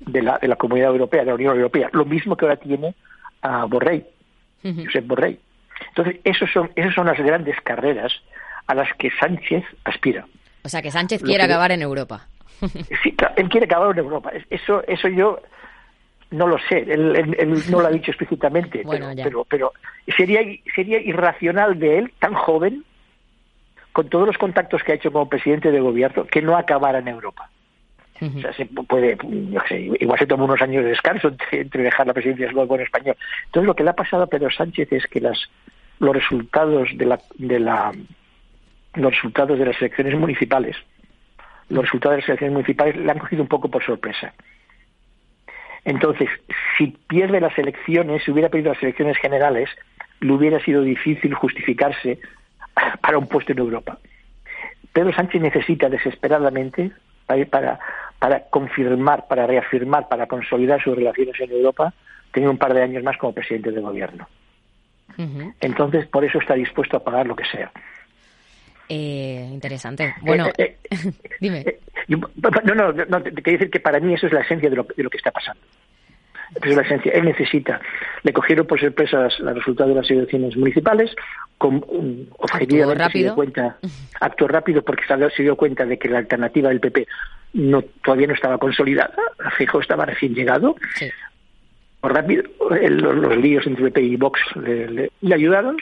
de, 0.00 0.22
la, 0.22 0.38
de 0.38 0.48
la 0.48 0.56
Comunidad 0.56 0.90
Europea, 0.90 1.20
de 1.20 1.26
la 1.26 1.34
Unión 1.34 1.56
Europea. 1.56 1.88
Lo 1.92 2.04
mismo 2.04 2.36
que 2.36 2.44
ahora 2.44 2.56
tiene 2.56 2.94
a 3.42 3.64
Borrell, 3.64 4.06
Josep 4.62 5.06
Borrell. 5.06 5.38
Entonces, 5.88 6.20
esos 6.24 6.50
son, 6.52 6.70
esas 6.76 6.94
son 6.94 7.06
las 7.06 7.18
grandes 7.18 7.60
carreras 7.62 8.12
a 8.66 8.74
las 8.74 8.88
que 8.94 9.10
Sánchez 9.10 9.64
aspira. 9.84 10.26
O 10.62 10.68
sea, 10.68 10.80
que 10.80 10.90
Sánchez 10.90 11.22
quiere 11.22 11.44
acabar 11.44 11.72
en 11.72 11.82
Europa. 11.82 12.26
Sí, 13.02 13.14
él 13.36 13.48
quiere 13.50 13.66
acabar 13.66 13.90
en 13.90 13.98
Europa. 13.98 14.30
Eso, 14.48 14.82
eso 14.86 15.08
yo 15.08 15.38
no 16.30 16.46
lo 16.46 16.58
sé. 16.58 16.78
Él, 16.78 17.62
no 17.70 17.80
lo 17.80 17.86
ha 17.86 17.90
dicho 17.90 18.10
explícitamente, 18.10 18.82
pero, 19.22 19.44
pero, 19.44 19.72
sería, 20.16 20.40
sería 20.74 21.00
irracional 21.00 21.78
de 21.78 21.98
él, 21.98 22.12
tan 22.18 22.34
joven, 22.34 22.84
con 23.92 24.08
todos 24.08 24.26
los 24.26 24.38
contactos 24.38 24.82
que 24.82 24.92
ha 24.92 24.96
hecho 24.96 25.12
como 25.12 25.28
presidente 25.28 25.70
de 25.70 25.80
gobierno, 25.80 26.26
que 26.26 26.42
no 26.42 26.56
acabara 26.56 26.98
en 26.98 27.08
Europa. 27.08 27.48
O 28.20 28.40
sea, 28.40 28.52
se 28.52 28.64
puede, 28.66 29.18
sé, 29.68 29.90
igual 30.00 30.18
se 30.18 30.26
toma 30.26 30.44
unos 30.44 30.62
años 30.62 30.84
de 30.84 30.90
descanso 30.90 31.32
entre, 31.50 31.82
dejar 31.82 32.06
la 32.06 32.14
presidencia 32.14 32.46
del 32.46 32.54
gobierno 32.54 32.84
español. 32.84 33.16
Entonces, 33.46 33.66
lo 33.66 33.74
que 33.74 33.84
le 33.84 33.90
ha 33.90 33.94
pasado 33.94 34.22
a 34.22 34.26
Pedro 34.26 34.50
Sánchez 34.50 34.92
es 34.92 35.06
que 35.06 35.20
las, 35.20 35.38
los 35.98 36.14
resultados 36.14 36.88
de 36.96 37.06
la, 37.06 37.18
de 37.36 37.58
la 37.58 37.92
los 38.94 39.14
resultados 39.14 39.58
de 39.58 39.66
las 39.66 39.80
elecciones 39.80 40.18
municipales. 40.18 40.76
Los 41.68 41.84
resultados 41.84 42.16
de 42.16 42.20
las 42.20 42.28
elecciones 42.28 42.52
municipales 42.52 42.96
le 42.96 43.10
han 43.10 43.18
cogido 43.18 43.42
un 43.42 43.48
poco 43.48 43.68
por 43.68 43.84
sorpresa. 43.84 44.32
Entonces, 45.84 46.28
si 46.78 46.96
pierde 47.08 47.40
las 47.40 47.56
elecciones, 47.58 48.22
si 48.24 48.30
hubiera 48.30 48.48
perdido 48.48 48.72
las 48.72 48.82
elecciones 48.82 49.18
generales, 49.18 49.68
le 50.20 50.32
hubiera 50.32 50.62
sido 50.64 50.82
difícil 50.82 51.34
justificarse 51.34 52.18
para 53.00 53.18
un 53.18 53.26
puesto 53.26 53.52
en 53.52 53.58
Europa. 53.58 53.98
Pedro 54.92 55.12
Sánchez 55.12 55.42
necesita 55.42 55.88
desesperadamente 55.88 56.92
para, 57.26 57.78
para 58.18 58.40
confirmar, 58.48 59.26
para 59.26 59.46
reafirmar, 59.46 60.08
para 60.08 60.26
consolidar 60.26 60.82
sus 60.82 60.96
relaciones 60.96 61.38
en 61.40 61.50
Europa, 61.50 61.92
tener 62.32 62.48
un 62.48 62.58
par 62.58 62.74
de 62.74 62.82
años 62.82 63.02
más 63.02 63.16
como 63.18 63.32
presidente 63.32 63.70
de 63.70 63.80
gobierno. 63.80 64.28
Entonces, 65.60 66.06
por 66.06 66.24
eso 66.24 66.38
está 66.38 66.54
dispuesto 66.54 66.96
a 66.96 67.04
pagar 67.04 67.26
lo 67.26 67.36
que 67.36 67.44
sea. 67.44 67.70
Eh, 68.88 69.48
interesante. 69.52 70.14
Bueno, 70.22 70.48
eh, 70.58 70.78
eh, 70.90 71.12
dime. 71.40 71.64
No, 72.08 72.74
no, 72.74 72.92
no, 72.92 73.22
te 73.22 73.32
quiero 73.42 73.58
decir 73.58 73.70
que 73.70 73.80
para 73.80 74.00
mí 74.00 74.14
eso 74.14 74.26
es 74.26 74.32
la 74.32 74.40
esencia 74.40 74.68
de 74.70 74.76
lo, 74.76 74.86
de 74.96 75.02
lo 75.02 75.10
que 75.10 75.16
está 75.16 75.30
pasando. 75.30 75.60
es 76.62 76.76
la 76.76 76.82
esencia. 76.82 77.12
Él 77.12 77.24
necesita. 77.24 77.80
Le 78.22 78.32
cogieron 78.32 78.66
por 78.66 78.80
sorpresa 78.80 79.28
los 79.38 79.54
resultados 79.54 79.94
de 79.94 80.00
las 80.00 80.10
elecciones 80.10 80.56
municipales, 80.56 81.14
con 81.58 81.84
un 81.88 82.28
objetivo 82.38 82.94
rápido. 82.94 83.34
cuenta, 83.34 83.78
actuó 84.20 84.48
rápido 84.48 84.82
porque 84.82 85.04
se 85.36 85.42
dio 85.42 85.56
cuenta 85.56 85.84
de 85.84 85.98
que 85.98 86.08
la 86.08 86.18
alternativa 86.18 86.68
del 86.68 86.80
PP 86.80 87.06
no 87.54 87.82
todavía 88.04 88.26
no 88.26 88.34
estaba 88.34 88.58
consolidada. 88.58 89.14
Fijo 89.56 89.80
estaba 89.80 90.04
recién 90.04 90.34
llegado. 90.34 90.76
rápido, 92.02 92.42
los, 92.70 93.36
líos 93.38 93.66
entre 93.66 93.84
PP 93.84 94.02
y 94.02 94.16
Vox 94.16 94.40
le 94.56 95.34
ayudaron 95.34 95.76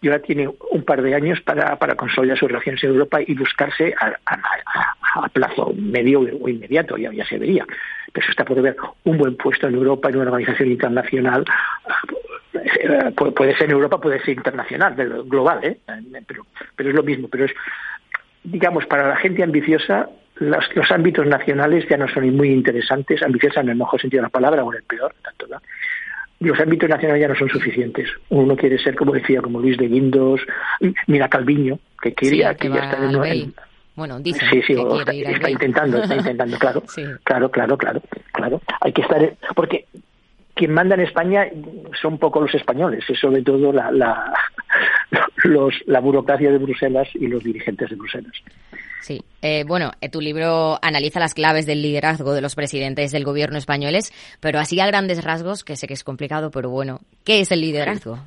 y 0.00 0.08
ahora 0.08 0.20
tiene 0.20 0.48
un 0.70 0.82
par 0.84 1.02
de 1.02 1.14
años 1.14 1.40
para, 1.40 1.76
para 1.76 1.94
consolidar 1.94 2.38
sus 2.38 2.48
relaciones 2.48 2.82
en 2.84 2.90
Europa 2.90 3.20
y 3.26 3.34
buscarse 3.34 3.94
a, 3.98 5.28
plazo 5.32 5.72
medio 5.74 6.20
o 6.20 6.48
inmediato, 6.48 6.96
ya, 6.98 7.10
ya 7.12 7.24
se 7.24 7.38
vería. 7.38 7.64
Pero 8.12 8.24
eso 8.24 8.30
está 8.30 8.44
por 8.44 8.60
ver 8.60 8.76
un 9.04 9.16
buen 9.16 9.36
puesto 9.36 9.66
en 9.66 9.74
Europa, 9.74 10.10
en 10.10 10.16
una 10.16 10.30
organización 10.30 10.70
internacional. 10.70 11.44
Eh, 12.52 13.10
puede 13.12 13.56
ser 13.56 13.64
en 13.64 13.72
Europa, 13.72 14.00
puede 14.00 14.20
ser 14.20 14.36
internacional, 14.36 14.94
global, 15.26 15.60
¿eh? 15.62 15.78
pero, 16.26 16.46
pero 16.76 16.90
es 16.90 16.94
lo 16.94 17.02
mismo. 17.02 17.28
Pero 17.28 17.46
es, 17.46 17.52
digamos, 18.44 18.84
para 18.86 19.08
la 19.08 19.16
gente 19.16 19.42
ambiciosa, 19.42 20.08
los, 20.36 20.76
los 20.76 20.90
ámbitos 20.90 21.26
nacionales 21.26 21.86
ya 21.88 21.96
no 21.96 22.08
son 22.08 22.36
muy 22.36 22.50
interesantes, 22.50 23.22
ambiciosa 23.22 23.60
en 23.60 23.70
el 23.70 23.76
mejor 23.76 24.00
sentido 24.00 24.20
de 24.20 24.26
la 24.26 24.30
palabra 24.30 24.64
o 24.64 24.72
en 24.72 24.78
el 24.78 24.84
peor, 24.84 25.14
tanto, 25.22 25.46
¿no? 25.46 25.60
Los 26.40 26.60
ámbitos 26.60 26.88
nacionales 26.88 27.22
ya 27.22 27.28
no 27.28 27.34
son 27.34 27.48
suficientes. 27.48 28.08
Uno 28.28 28.56
quiere 28.56 28.78
ser, 28.78 28.94
como 28.94 29.12
decía, 29.12 29.40
como 29.40 29.60
Luis 29.60 29.78
de 29.78 29.88
Guindos, 29.88 30.40
mira 31.06 31.28
Calviño, 31.28 31.78
que 32.00 32.12
quería 32.12 32.54
que, 32.54 32.68
ya 32.68 32.90
está 32.90 32.98
en, 33.04 33.54
bueno, 33.96 34.20
dice 34.20 34.44
sí, 34.50 34.60
sí, 34.66 34.74
está, 34.74 35.50
intentando, 35.50 36.02
está 36.02 36.14
intentando, 36.16 36.58
claro, 36.58 36.82
claro, 37.24 37.50
claro, 37.50 37.78
claro, 37.78 38.02
claro. 38.32 38.60
Hay 38.82 38.92
que 38.92 39.00
estar, 39.00 39.34
porque 39.54 39.86
quien 40.54 40.72
manda 40.72 40.94
en 40.94 41.00
España 41.00 41.46
son 42.00 42.18
poco 42.18 42.42
los 42.42 42.54
españoles, 42.54 43.04
es 43.08 43.18
sobre 43.18 43.42
todo 43.42 43.72
la, 43.72 43.90
la, 43.90 44.34
los, 45.44 45.74
la 45.86 46.00
burocracia 46.00 46.52
de 46.52 46.58
Bruselas 46.58 47.08
y 47.14 47.26
los 47.26 47.42
dirigentes 47.42 47.88
de 47.88 47.96
Bruselas. 47.96 48.34
Sí, 49.00 49.22
eh, 49.42 49.64
bueno, 49.66 49.92
eh, 50.00 50.08
tu 50.08 50.20
libro 50.20 50.78
analiza 50.82 51.20
las 51.20 51.34
claves 51.34 51.66
del 51.66 51.82
liderazgo 51.82 52.34
de 52.34 52.40
los 52.40 52.54
presidentes 52.54 53.12
del 53.12 53.24
gobierno 53.24 53.58
españoles, 53.58 54.12
pero 54.40 54.58
así 54.58 54.80
a 54.80 54.86
grandes 54.86 55.22
rasgos, 55.22 55.64
que 55.64 55.76
sé 55.76 55.86
que 55.86 55.94
es 55.94 56.04
complicado, 56.04 56.50
pero 56.50 56.70
bueno, 56.70 57.00
¿qué 57.24 57.40
es 57.40 57.52
el 57.52 57.60
liderazgo? 57.60 58.18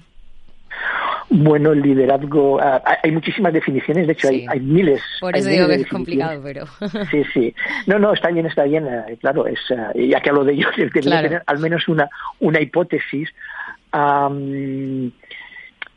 Bueno, 1.32 1.74
el 1.74 1.82
liderazgo, 1.82 2.60
ah, 2.60 2.82
hay 3.04 3.12
muchísimas 3.12 3.54
definiciones, 3.54 4.08
de 4.08 4.14
hecho 4.14 4.30
hay, 4.30 4.60
miles. 4.60 5.02
Por 5.20 5.36
eso 5.36 5.50
digo 5.50 5.68
que 5.68 5.76
es 5.76 5.88
complicado, 5.88 6.42
pero... 6.42 6.66
Sí, 7.12 7.24
sí. 7.34 7.54
No, 7.86 8.00
no, 8.00 8.14
está 8.14 8.30
bien, 8.30 8.48
está 8.48 8.64
bien, 8.64 8.88
eh, 8.88 9.18
claro, 9.20 9.46
es, 9.46 9.60
ya 9.94 10.20
que 10.22 10.30
hablo 10.30 10.44
de 10.44 10.54
ello, 10.54 10.68
tener 10.94 11.44
al 11.46 11.60
menos 11.60 11.88
una, 11.88 12.10
una 12.40 12.62
hipótesis. 12.62 13.30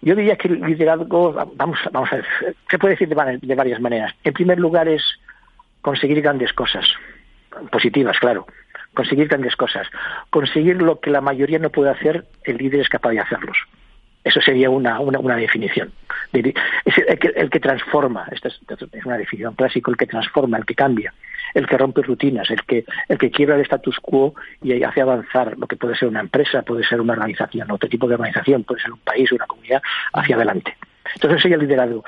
Yo 0.02 0.16
diría 0.16 0.36
que 0.36 0.48
el 0.48 0.60
liderazgo, 0.60 1.32
vamos, 1.32 1.78
vamos 1.92 2.12
a 2.12 2.16
ver, 2.16 2.26
se 2.68 2.78
puede 2.78 2.94
decir 2.94 3.08
de, 3.08 3.54
varias 3.54 3.80
maneras. 3.80 4.12
En 4.24 4.32
primer 4.32 4.58
lugar 4.58 4.88
es 4.88 5.02
conseguir 5.80 6.20
grandes 6.20 6.52
cosas, 6.52 6.84
positivas, 7.70 8.18
claro. 8.18 8.46
Conseguir 8.94 9.28
grandes 9.28 9.56
cosas. 9.56 9.88
Conseguir 10.28 10.82
lo 10.82 11.00
que 11.00 11.10
la 11.10 11.20
mayoría 11.20 11.58
no 11.58 11.70
puede 11.70 11.90
hacer, 11.90 12.26
el 12.44 12.56
líder 12.58 12.80
es 12.80 12.88
capaz 12.88 13.10
de 13.10 13.20
hacerlos. 13.20 13.56
Eso 14.24 14.40
sería 14.40 14.70
una, 14.70 15.00
una, 15.00 15.18
una 15.18 15.36
definición. 15.36 15.92
Es 16.32 16.98
el 16.98 17.18
que, 17.18 17.28
el 17.28 17.48
que 17.48 17.60
transforma, 17.60 18.26
esta 18.32 18.48
es, 18.48 18.60
una 19.04 19.16
definición 19.16 19.54
clásica, 19.54 19.90
el 19.90 19.96
que 19.96 20.06
transforma, 20.06 20.58
el 20.58 20.66
que 20.66 20.74
cambia, 20.74 21.14
el 21.54 21.66
que 21.66 21.78
rompe 21.78 22.02
rutinas, 22.02 22.50
el 22.50 22.62
que, 22.64 22.84
el 23.08 23.18
que 23.18 23.30
quiebra 23.30 23.56
el 23.56 23.62
status 23.62 23.98
quo 24.00 24.34
y 24.62 24.82
hace 24.82 25.00
avanzar 25.00 25.56
lo 25.58 25.66
que 25.66 25.76
puede 25.76 25.96
ser 25.96 26.08
una 26.08 26.20
empresa, 26.20 26.62
puede 26.62 26.84
ser 26.84 27.00
una 27.00 27.12
organización, 27.14 27.70
otro 27.70 27.88
tipo 27.88 28.06
de 28.08 28.14
organización, 28.14 28.64
puede 28.64 28.82
ser 28.82 28.92
un 28.92 29.00
país, 29.00 29.30
una 29.32 29.46
comunidad, 29.46 29.82
hacia 30.12 30.36
adelante. 30.36 30.76
Entonces 31.14 31.42
sería 31.42 31.56
el 31.56 31.62
liderazgo. 31.62 32.04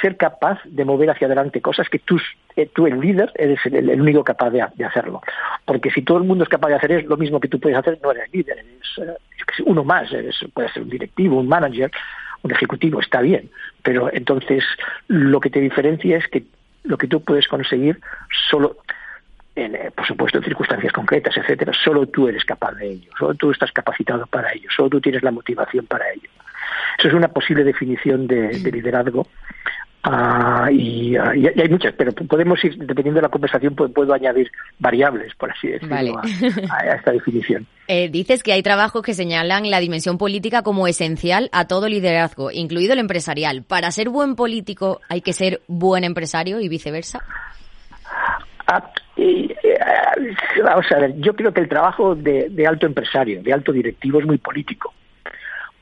ser 0.00 0.16
capaz 0.16 0.60
de 0.64 0.84
mover 0.84 1.10
hacia 1.10 1.26
adelante 1.26 1.60
cosas 1.60 1.88
que 1.88 1.98
tú, 1.98 2.18
eh, 2.56 2.70
tú 2.72 2.86
el 2.86 3.00
líder, 3.00 3.32
eres 3.34 3.58
el, 3.66 4.00
único 4.00 4.24
capaz 4.24 4.50
de, 4.50 4.62
hacerlo. 4.62 5.20
Porque 5.64 5.90
si 5.90 6.02
todo 6.02 6.18
el 6.18 6.24
mundo 6.24 6.44
es 6.44 6.50
capaz 6.50 6.68
de 6.68 6.74
hacer 6.74 6.92
es 6.92 7.04
lo 7.04 7.16
mismo 7.16 7.40
que 7.40 7.48
tú 7.48 7.58
puedes 7.60 7.78
hacer, 7.78 7.98
no 8.02 8.12
eres 8.12 8.32
líder, 8.32 8.58
eres, 8.58 9.08
eh, 9.08 9.62
uno 9.64 9.84
más, 9.84 10.10
puede 10.54 10.72
ser 10.72 10.82
un 10.82 10.90
directivo, 10.90 11.38
un 11.38 11.48
manager, 11.48 11.90
un 12.42 12.52
ejecutivo, 12.52 13.00
está 13.00 13.20
bien, 13.20 13.50
pero 13.82 14.10
entonces 14.12 14.64
lo 15.08 15.40
que 15.40 15.50
te 15.50 15.60
diferencia 15.60 16.16
es 16.16 16.26
que 16.28 16.44
lo 16.84 16.96
que 16.98 17.08
tú 17.08 17.22
puedes 17.22 17.46
conseguir 17.48 18.00
solo, 18.50 18.78
eh, 19.56 19.90
por 19.94 20.06
supuesto, 20.06 20.38
en 20.38 20.44
circunstancias 20.44 20.92
concretas, 20.92 21.36
etcétera, 21.36 21.72
solo 21.72 22.06
tú 22.06 22.28
eres 22.28 22.44
capaz 22.44 22.72
de 22.74 22.90
ello, 22.90 23.10
solo 23.18 23.34
tú 23.34 23.50
estás 23.50 23.72
capacitado 23.72 24.26
para 24.26 24.52
ello, 24.52 24.68
solo 24.74 24.90
tú 24.90 25.00
tienes 25.00 25.22
la 25.22 25.30
motivación 25.30 25.86
para 25.86 26.10
ello. 26.10 26.28
Eso 26.98 27.08
es 27.08 27.14
una 27.14 27.28
posible 27.28 27.64
definición 27.64 28.26
de 28.26 28.52
liderazgo 28.72 29.26
Ah, 30.02 30.64
ah, 30.64 30.72
y, 30.72 31.14
hay 31.16 31.68
muchas, 31.68 31.92
pero 31.92 32.12
podemos 32.12 32.62
ir, 32.64 32.74
dependiendo 32.78 33.18
de 33.18 33.22
la 33.22 33.28
conversación, 33.28 33.74
puedo, 33.74 34.14
añadir 34.14 34.50
variables, 34.78 35.34
por 35.34 35.50
así 35.50 35.68
decirlo, 35.68 36.20
a, 36.70 36.94
esta 36.96 37.12
definición. 37.12 37.66
Eh, 37.92 38.08
dices 38.08 38.44
que 38.44 38.52
hay 38.52 38.62
trabajos 38.62 39.02
que 39.02 39.14
señalan 39.14 39.68
la 39.68 39.80
dimensión 39.80 40.16
política 40.16 40.62
como 40.62 40.86
esencial 40.86 41.48
a 41.50 41.66
todo 41.66 41.88
liderazgo, 41.88 42.52
incluido 42.52 42.92
el 42.92 43.00
empresarial. 43.00 43.64
¿Para 43.64 43.90
ser 43.90 44.10
buen 44.10 44.36
político 44.36 45.00
hay 45.08 45.22
que 45.22 45.32
ser 45.32 45.60
buen 45.66 46.04
empresario 46.04 46.60
y 46.60 46.68
viceversa? 46.68 47.18
Ah, 48.68 48.92
eh, 49.16 49.56
vamos 50.64 50.86
a 50.92 50.98
ver, 51.00 51.16
yo 51.16 51.34
creo 51.34 51.52
que 51.52 51.62
el 51.62 51.68
trabajo 51.68 52.14
de, 52.14 52.48
de 52.50 52.64
alto 52.64 52.86
empresario, 52.86 53.42
de 53.42 53.52
alto 53.52 53.72
directivo, 53.72 54.20
es 54.20 54.26
muy 54.26 54.38
político, 54.38 54.94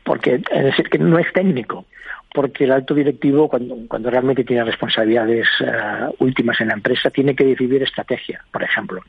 porque 0.02 0.40
es 0.50 0.64
decir, 0.64 0.88
que 0.88 0.98
no 0.98 1.18
es 1.18 1.30
técnico 1.34 1.84
porque 2.32 2.64
el 2.64 2.72
alto 2.72 2.94
directivo, 2.94 3.48
cuando, 3.48 4.10
realmente 4.10 4.44
tiene 4.44 4.64
responsabilidades 4.64 5.48
eh, 5.60 6.08
últimas 6.18 6.60
en 6.60 6.68
la 6.68 6.74
empresa, 6.74 7.10
tiene 7.10 7.34
que 7.34 7.44
decidir 7.44 7.82
estrategia, 7.82 8.44
por 8.52 8.62
ejemplo. 8.62 9.02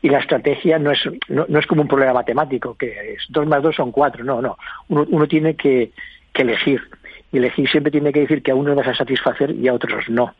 Y 0.00 0.08
la 0.08 0.18
estrategia 0.18 0.78
no 0.78 0.90
es, 0.90 1.00
no, 1.28 1.58
es 1.58 1.66
como 1.66 1.82
un 1.82 1.88
problema 1.88 2.14
matemático, 2.14 2.76
que 2.76 3.14
es 3.14 3.24
dos 3.28 3.46
más 3.46 3.62
dos 3.62 3.76
son 3.76 3.92
cuatro, 3.92 4.24
no, 4.24 4.42
no. 4.42 4.56
Uno, 4.88 5.06
uno 5.08 5.28
tiene 5.28 5.54
que, 5.54 5.92
que 6.32 6.42
elegir. 6.42 6.82
Y 7.30 7.38
elegir 7.38 7.68
siempre 7.70 7.92
tiene 7.92 8.12
que 8.12 8.20
decir 8.20 8.42
que 8.42 8.50
a 8.50 8.54
unos 8.54 8.74
vas 8.74 8.88
a 8.88 8.94
satisfacer 8.94 9.52
y 9.52 9.68
a 9.68 9.74
otros 9.74 10.08
no 10.08 10.34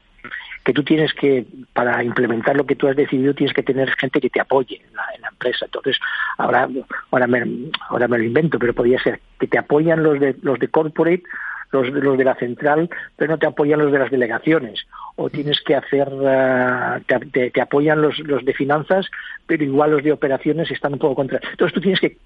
que 0.64 0.72
tú 0.72 0.82
tienes 0.84 1.12
que, 1.14 1.44
para 1.72 2.02
implementar 2.04 2.56
lo 2.56 2.66
que 2.66 2.76
tú 2.76 2.86
has 2.86 2.96
decidido, 2.96 3.34
tienes 3.34 3.54
que 3.54 3.62
tener 3.62 3.90
gente 3.96 4.20
que 4.20 4.30
te 4.30 4.40
apoye 4.40 4.80
en 4.86 4.94
la, 4.94 5.04
en 5.14 5.22
la 5.22 5.28
empresa. 5.28 5.64
Entonces, 5.64 5.98
ahora, 6.38 6.68
ahora, 7.10 7.26
me, 7.26 7.42
ahora 7.88 8.08
me 8.08 8.18
lo 8.18 8.24
invento, 8.24 8.58
pero 8.58 8.72
podría 8.72 9.02
ser 9.02 9.20
que 9.40 9.48
te 9.48 9.58
apoyan 9.58 10.02
los 10.02 10.20
de, 10.20 10.36
los 10.42 10.58
de 10.58 10.68
corporate 10.68 11.24
los, 11.72 11.88
los 11.88 12.18
de 12.18 12.24
la 12.24 12.34
central, 12.34 12.88
pero 13.16 13.32
no 13.32 13.38
te 13.38 13.46
apoyan 13.46 13.80
los 13.80 13.90
de 13.90 13.98
las 13.98 14.10
delegaciones. 14.10 14.86
O 15.16 15.30
tienes 15.30 15.60
que 15.62 15.74
hacer, 15.74 16.08
eh, 16.22 17.50
te, 17.52 17.60
apoyan 17.60 18.00
los, 18.00 18.18
los 18.20 18.44
de 18.44 18.52
finanzas, 18.52 19.10
pero 19.46 19.64
igual 19.64 19.90
los 19.90 20.04
de 20.04 20.12
operaciones 20.12 20.70
están 20.70 20.92
un 20.92 20.98
poco 20.98 21.16
contra. 21.16 21.40
Entonces 21.50 21.74
tú 21.74 21.80
tienes 21.80 22.00
que, 22.00 22.16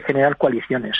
generar 0.00 0.36
coaliciones. 0.36 0.98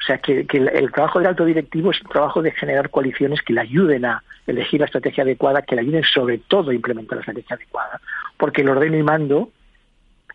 O 0.00 0.04
sea, 0.04 0.18
que, 0.18 0.46
el, 0.50 0.92
trabajo 0.92 1.20
del 1.20 1.28
alto 1.28 1.44
directivo 1.44 1.92
es 1.92 2.02
un 2.02 2.08
trabajo 2.08 2.42
de 2.42 2.50
generar 2.50 2.90
coaliciones 2.90 3.40
que 3.42 3.52
le 3.52 3.60
ayuden 3.60 4.04
a 4.04 4.22
elegir 4.46 4.80
la 4.80 4.86
estrategia 4.86 5.22
adecuada, 5.22 5.62
que 5.62 5.76
le 5.76 5.82
ayuden 5.82 6.02
sobre 6.02 6.38
todo 6.38 6.70
a 6.70 6.74
implementar 6.74 7.16
la 7.16 7.20
estrategia 7.20 7.54
adecuada. 7.54 8.00
Porque 8.36 8.62
el 8.62 8.68
ordeno 8.68 8.96
y 8.96 9.02
mando, 9.04 9.50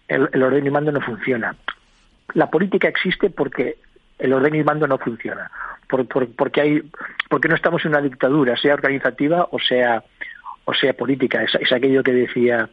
el, 0.08 0.30
el 0.32 0.44
ordeno 0.44 0.68
y 0.68 0.72
mando 0.72 0.94
no 0.94 1.02
funciona. 1.02 1.56
La 2.34 2.50
política 2.50 2.88
existe 2.88 3.30
porque 3.30 3.78
el 4.20 4.34
orden 4.34 4.56
y 4.56 4.64
mando 4.64 4.88
no 4.88 4.98
funciona, 4.98 5.50
por, 5.88 6.08
porque 6.08 6.62
hay, 6.62 6.84
porque 7.30 7.48
no 7.48 7.56
estamos 7.56 7.84
en 7.86 7.92
una 7.92 8.02
dictadura, 8.02 8.58
sea 8.58 8.74
organizativa 8.74 9.48
o 9.52 9.60
sea 9.60 10.04
o 10.68 10.74
sea 10.74 10.94
política. 10.94 11.44
Es, 11.44 11.72
aquello 11.72 12.04
que 12.04 12.12
decía 12.12 12.70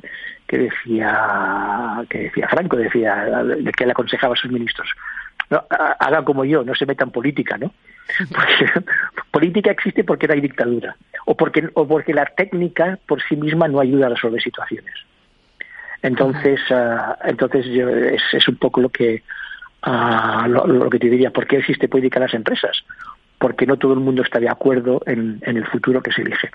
que 0.49 0.59
decía 0.59 2.05
que 2.11 2.19
decía 2.25 2.49
Franco, 2.49 2.77
decía 2.77 3.45
que 3.77 3.87
le 3.87 3.93
aconsejaba 3.93 4.35
a 4.35 4.37
sus 4.37 4.51
ministros. 4.51 4.89
No, 5.49 5.65
haga 5.71 6.25
como 6.25 6.45
yo, 6.45 6.65
no 6.65 6.75
se 6.75 6.87
meta 6.87 7.05
en 7.05 7.11
política, 7.11 7.57
¿no? 7.57 7.73
Porque 8.33 8.87
política 9.31 9.71
existe 9.71 10.03
porque 10.03 10.27
no 10.27 10.35
hay 10.35 10.41
dictadura 10.41 10.97
o 11.27 11.37
porque 11.37 11.69
o 11.75 11.87
porque 11.87 12.13
la 12.13 12.27
técnica 12.27 12.99
por 13.07 13.23
sí 13.23 13.37
misma 13.37 13.69
no 13.69 13.79
ayuda 13.79 14.07
a 14.07 14.11
resolver 14.11 14.43
situaciones. 14.43 14.95
Entonces, 16.03 16.61
ah, 16.71 17.17
entonces 17.25 17.65
yo, 17.67 17.89
es, 17.89 18.23
es 18.33 18.49
un 18.49 18.57
poco 18.57 18.81
lo 18.81 18.89
que 18.89 19.23
lo, 19.87 20.91
que 20.91 20.99
te 20.99 21.11
diría, 21.11 21.31
¿por 21.31 21.47
qué 21.47 21.57
existe 21.57 21.89
política 21.89 22.19
en 22.19 22.25
las 22.25 22.35
empresas? 22.35 22.85
Porque 23.39 23.67
no 23.67 23.77
todo 23.77 23.93
el 23.95 24.01
mundo 24.01 24.23
está 24.23 24.41
de 24.41 24.49
acuerdo 24.49 25.03
en, 25.07 25.41
el 25.43 25.67
futuro 25.67 26.03
que 26.03 26.13
se 26.13 26.23
elige. 26.23 26.51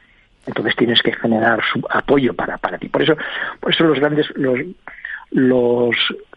Entonces 0.45 0.75
tienes 0.75 1.01
que 1.01 1.13
generar 1.13 1.61
su 1.71 1.85
apoyo 1.89 2.33
para, 2.33 2.57
para 2.57 2.77
ti. 2.77 2.89
Por 2.89 3.03
eso, 3.03 3.15
por 3.59 3.71
eso 3.71 3.83
los 3.83 3.99
grandes, 3.99 4.27
los, 4.35 4.59
los 5.31 5.95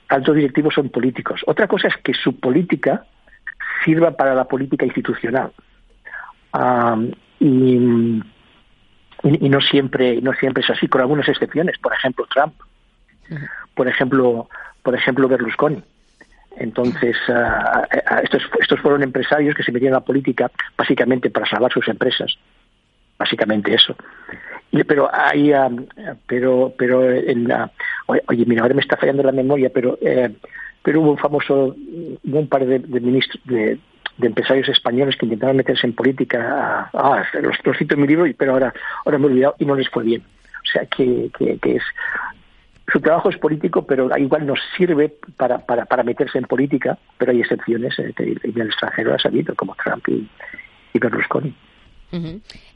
altos 0.08 0.34
directivos 0.34 0.74
son 0.74 0.90
políticos. 0.90 1.40
Otra 1.46 1.66
cosa 1.66 1.88
es 1.88 1.96
que 1.98 2.12
su 2.12 2.38
política 2.38 3.04
sirva 3.84 4.10
para 4.10 4.34
la 4.34 4.44
política 4.44 4.84
institucional. 4.84 5.52
y, 7.40 8.22
y, 9.24 9.48
no 9.48 9.60
siempre 9.60 10.20
no 10.20 10.32
siempre 10.34 10.62
es 10.62 10.70
así 10.70 10.88
con 10.88 11.00
algunas 11.00 11.28
excepciones 11.28 11.78
por 11.78 11.92
ejemplo 11.92 12.26
Trump 12.32 12.54
por 13.74 13.88
ejemplo 13.88 14.48
por 14.82 14.94
ejemplo 14.94 15.28
Berlusconi 15.28 15.82
entonces, 16.56 17.16
ah, 17.28 17.86
estos, 18.22 18.42
estos 18.60 18.80
fueron 18.80 19.02
empresarios 19.02 19.54
que 19.54 19.62
se 19.62 19.72
metían 19.72 19.94
a 19.94 20.00
política 20.00 20.50
básicamente 20.76 21.30
para 21.30 21.46
salvar 21.46 21.72
sus 21.72 21.88
empresas. 21.88 22.36
Básicamente 23.18 23.74
eso. 23.74 23.96
pero 24.86 25.08
hay, 25.12 25.52
ah, 25.52 25.70
pero, 26.26 26.72
pero 26.76 27.10
en 27.10 27.48
la, 27.48 27.70
oye, 28.06 28.44
mira, 28.46 28.62
ahora 28.62 28.74
me 28.74 28.80
está 28.80 28.96
fallando 28.96 29.22
la 29.22 29.32
memoria, 29.32 29.70
pero, 29.72 29.98
eh, 30.00 30.30
pero 30.82 31.00
hubo 31.00 31.12
un 31.12 31.18
famoso, 31.18 31.76
hubo 32.24 32.38
un 32.38 32.48
par 32.48 32.66
de, 32.66 32.78
ministros, 33.00 33.40
de, 33.44 33.78
empresarios 34.20 34.68
españoles 34.68 35.16
que 35.16 35.26
intentaron 35.26 35.56
meterse 35.56 35.86
en 35.86 35.94
política. 35.94 36.90
Ah, 36.92 37.24
los, 37.40 37.56
los 37.64 37.78
cito 37.78 37.94
en 37.94 38.00
mi 38.02 38.06
libro, 38.06 38.26
pero 38.36 38.52
ahora, 38.52 38.74
ahora 39.04 39.18
me 39.18 39.24
he 39.24 39.30
olvidado 39.30 39.54
y 39.58 39.64
no 39.64 39.74
les 39.74 39.88
fue 39.88 40.04
bien. 40.04 40.22
O 40.22 40.66
sea, 40.72 40.86
que, 40.86 41.30
que, 41.36 41.58
que 41.58 41.76
es, 41.76 41.82
su 42.90 43.00
trabajo 43.00 43.30
es 43.30 43.38
político, 43.38 43.86
pero 43.86 44.10
igual 44.18 44.46
nos 44.46 44.58
sirve 44.76 45.14
para, 45.36 45.58
para, 45.58 45.84
para 45.84 46.02
meterse 46.02 46.38
en 46.38 46.44
política, 46.44 46.98
pero 47.18 47.32
hay 47.32 47.40
excepciones 47.40 47.98
eh, 47.98 48.12
en 48.18 48.60
el 48.60 48.66
extranjero 48.68 49.14
ha 49.14 49.18
salido, 49.18 49.54
como 49.54 49.74
Trump 49.76 50.06
y, 50.08 50.28
Berlusconi. 50.98 51.54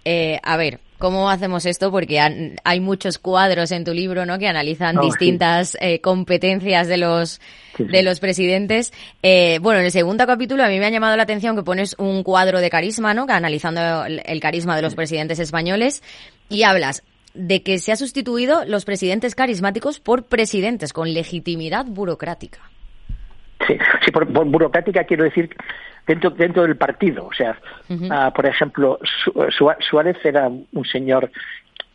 eh, 0.05 0.41
a 0.43 0.57
ver, 0.57 0.81
¿cómo 0.99 1.29
hacemos 1.29 1.67
esto? 1.67 1.91
Porque 1.91 2.19
hay 2.19 2.81
muchos 2.81 3.19
cuadros 3.19 3.71
en 3.73 3.85
tu 3.85 3.93
libro, 3.93 4.25
¿no? 4.25 4.39
Que 4.39 4.49
analizan 4.49 4.99
distintas 4.99 5.77
eh, 5.81 6.01
competencias 6.01 6.89
de 6.89 6.97
los 6.97 7.41
de 7.79 8.03
los 8.03 8.21
presidentes. 8.21 8.95
Eh, 9.23 9.59
bueno, 9.61 9.81
en 9.81 9.87
el 9.87 9.93
segundo 9.93 10.27
capítulo 10.27 10.65
a 10.65 10.69
mí 10.69 10.79
me 10.79 10.87
ha 10.87 10.91
llamado 10.91 11.17
la 11.17 11.25
atención 11.25 11.57
que 11.57 11.63
pones 11.63 11.95
un 11.99 12.23
cuadro 12.23 12.61
de 12.61 12.71
carisma, 12.71 13.13
¿no? 13.13 13.27
Que 13.27 13.35
analizando 13.35 14.07
el 14.07 14.41
carisma 14.41 14.77
de 14.77 14.83
los 14.83 14.95
presidentes 14.95 15.39
españoles 15.39 16.03
y 16.49 16.63
hablas 16.63 17.03
de 17.37 17.63
que 17.63 17.79
se 17.79 17.93
ha 17.93 17.97
sustituido 17.97 18.65
los 18.65 18.85
presidentes 18.85 19.35
carismáticos 19.35 20.01
por 20.01 20.25
presidentes 20.25 20.93
con 20.93 21.13
legitimidad 21.13 21.87
burocrática. 21.87 22.61
Sí, 23.67 23.79
sí 24.05 24.11
por, 24.11 24.27
burocrática 24.27 25.05
quiero 25.05 25.25
decir 25.25 25.55
dentro 26.07 26.31
dentro 26.31 26.63
del 26.63 26.77
partido. 26.77 27.27
O 27.27 27.33
sea, 27.33 27.59
ah, 28.11 28.33
por 28.35 28.47
ejemplo, 28.47 28.99
Suárez 29.81 30.17
era 30.25 30.49
un 30.49 30.85
señor, 30.85 31.31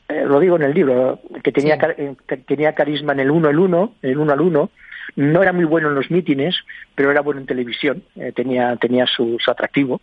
eh, 0.10 0.24
lo 0.26 0.40
digo 0.40 0.56
en 0.56 0.64
el 0.64 0.74
libro, 0.74 1.20
que 1.44 1.52
tenía, 1.52 1.78
eh, 1.98 2.16
tenía 2.48 2.74
carisma 2.74 3.14
en 3.14 3.22
el 3.22 3.32
uno 3.32 3.50
al 3.50 3.60
uno, 3.60 3.96
en 4.02 4.12
el 4.12 4.18
uno 4.18 4.34
al 4.34 4.42
uno, 4.42 4.70
no 5.16 5.42
era 5.42 5.54
muy 5.54 5.66
bueno 5.66 5.90
en 5.90 5.96
los 5.96 6.10
mítines, 6.10 6.56
pero 6.96 7.12
era 7.12 7.22
bueno 7.22 7.42
en 7.42 7.48
televisión, 7.48 8.04
eh, 8.16 8.32
tenía, 8.34 8.76
tenía 8.78 9.06
su, 9.06 9.38
atractivo, 9.48 10.02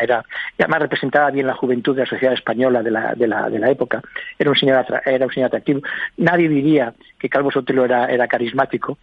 era, 0.00 0.24
y 0.58 0.62
además 0.62 0.82
representaba 0.82 1.30
bien 1.30 1.46
la 1.46 1.54
juventud 1.54 1.94
de 1.94 2.02
la 2.02 2.08
sociedad 2.08 2.34
española 2.34 2.82
de 2.82 2.90
la, 2.90 3.14
de 3.14 3.26
la, 3.26 3.48
de 3.50 3.58
la 3.58 3.70
época, 3.70 4.02
era 4.38 4.50
un, 4.50 4.56
señor 4.56 4.84
era 5.04 5.26
un 5.26 5.32
señor 5.32 5.48
atractivo. 5.48 5.80
Nadie 6.16 6.48
diría 6.48 6.94
que 7.18 7.28
Calvo 7.28 7.50
Sotelo 7.50 7.84
era, 7.84 8.06
era 8.06 8.28
carismático, 8.28 8.98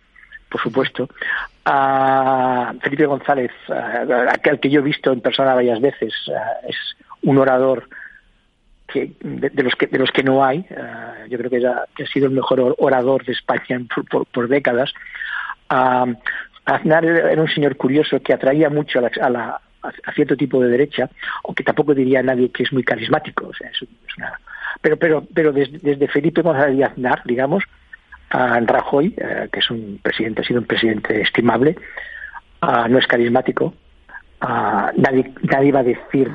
por 0.49 0.62
supuesto. 0.62 1.10
Felipe 2.82 3.06
González, 3.06 3.52
aquel 4.30 4.60
que 4.60 4.69
yo 4.69 4.80
he 4.80 4.84
visto 4.84 5.12
en 5.12 5.21
persona 5.21 5.56
varias 5.56 5.82
veces, 5.82 6.13
es 6.67 6.78
un 7.23 7.38
orador 7.38 7.88
que, 8.88 9.13
de, 9.21 9.63
los 9.63 9.76
que 9.76 9.88
de 9.88 9.97
los 9.97 10.12
que 10.12 10.23
no 10.23 10.43
hay. 10.43 10.65
yo 11.30 11.38
creo 11.38 11.49
que, 11.49 11.65
ha 11.65 12.08
sido 12.08 12.28
el 12.28 12.34
mejor 12.34 12.76
orador 12.78 13.26
de 13.26 13.34
España 13.34 13.80
por 14.32 14.47
décadas. 14.47 14.93
Aznar 16.65 17.04
era 17.06 17.41
un 17.41 17.49
señor 17.49 17.76
curioso 17.76 18.21
que 18.21 18.34
atraía 18.34 18.69
mucho 18.69 18.99
a, 18.99 19.30
la, 19.30 19.62
cierto 20.13 20.36
tipo 20.36 20.62
de 20.62 20.69
derecha, 20.69 21.10
aunque 21.43 21.63
tampoco 21.63 21.93
diría 21.93 22.19
a 22.19 22.24
nadie 22.24 22.52
que 22.52 22.63
es 22.63 22.74
muy 22.74 22.84
carismático. 22.84 23.48
O 23.48 23.54
sea, 23.54 23.69
es, 23.69 23.86
Pero, 24.82 24.98
pero, 24.98 25.26
pero 25.34 25.52
desde, 25.52 26.08
Felipe 26.08 26.41
González 26.41 26.78
y 26.78 26.84
Aznar, 26.84 27.22
digamos, 27.26 27.63
a 28.30 28.60
Rajoy, 28.60 29.13
eh, 29.17 29.50
que 29.52 29.60
es 29.60 29.69
un 29.69 30.00
presidente, 30.02 30.41
ha 30.41 30.46
sido 30.46 30.60
un 30.60 30.65
presidente 30.65 31.22
estimable, 31.22 31.76
no 32.62 32.98
es 32.98 33.08
carismático, 33.08 33.74
nadie, 34.41 35.34
nadie 35.43 35.72
va 35.72 35.82
a 35.82 35.84
decir 35.84 36.32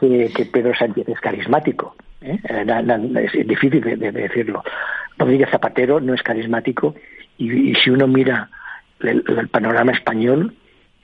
que, 0.00 0.48
Pedro 0.52 0.74
Sánchez 0.74 1.08
es 1.08 1.20
carismático. 1.20 1.94
¿eh? 2.22 2.38
Eh, 2.48 3.30
es 3.32 3.46
difícil 3.46 3.80
de, 3.80 4.12
decirlo. 4.12 4.62
Rodríguez 5.18 5.50
Zapatero 5.50 6.00
no 6.00 6.14
es 6.14 6.22
carismático 6.22 6.94
y, 7.36 7.74
si 7.74 7.90
uno 7.90 8.06
mira 8.06 8.48
el, 9.00 9.22
panorama 9.50 9.92
español, 9.92 10.54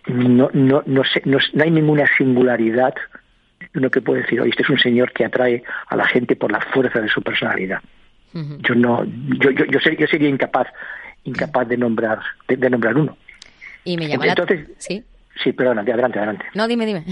no, 0.06 0.50
no, 0.52 0.82
no, 0.86 1.02
no, 1.24 1.38
no 1.52 1.64
hay 1.64 1.70
ninguna 1.70 2.06
singularidad 2.16 2.94
uno 3.74 3.90
que 3.90 4.00
puede 4.00 4.22
decir, 4.22 4.40
oye, 4.40 4.50
este 4.50 4.62
es 4.62 4.70
un 4.70 4.78
señor 4.78 5.12
que 5.12 5.24
atrae 5.24 5.62
a 5.88 5.96
la 5.96 6.06
gente 6.06 6.36
por 6.36 6.50
la 6.50 6.60
fuerza 6.60 7.00
de 7.00 7.08
su 7.08 7.22
personalidad. 7.22 7.80
Yo 8.32 8.74
no, 8.74 9.02
yo, 9.04 9.50
yo, 9.50 9.64
yo, 9.64 9.80
sería, 9.80 10.00
yo 10.00 10.06
sería 10.06 10.28
incapaz, 10.28 10.66
incapaz 11.24 11.66
de 11.68 11.78
nombrar, 11.78 12.20
de, 12.46 12.68
nombrar 12.68 12.94
uno. 12.94 13.16
Y 13.82 13.96
me 13.96 14.08
llama 14.08 14.26
Entonces, 14.26 14.68
sí. 14.76 15.02
Sí, 15.42 15.52
perdona, 15.52 15.80
adelante, 15.80 16.18
adelante. 16.18 16.44
No, 16.54 16.68
dime, 16.68 16.84
dime. 16.84 17.04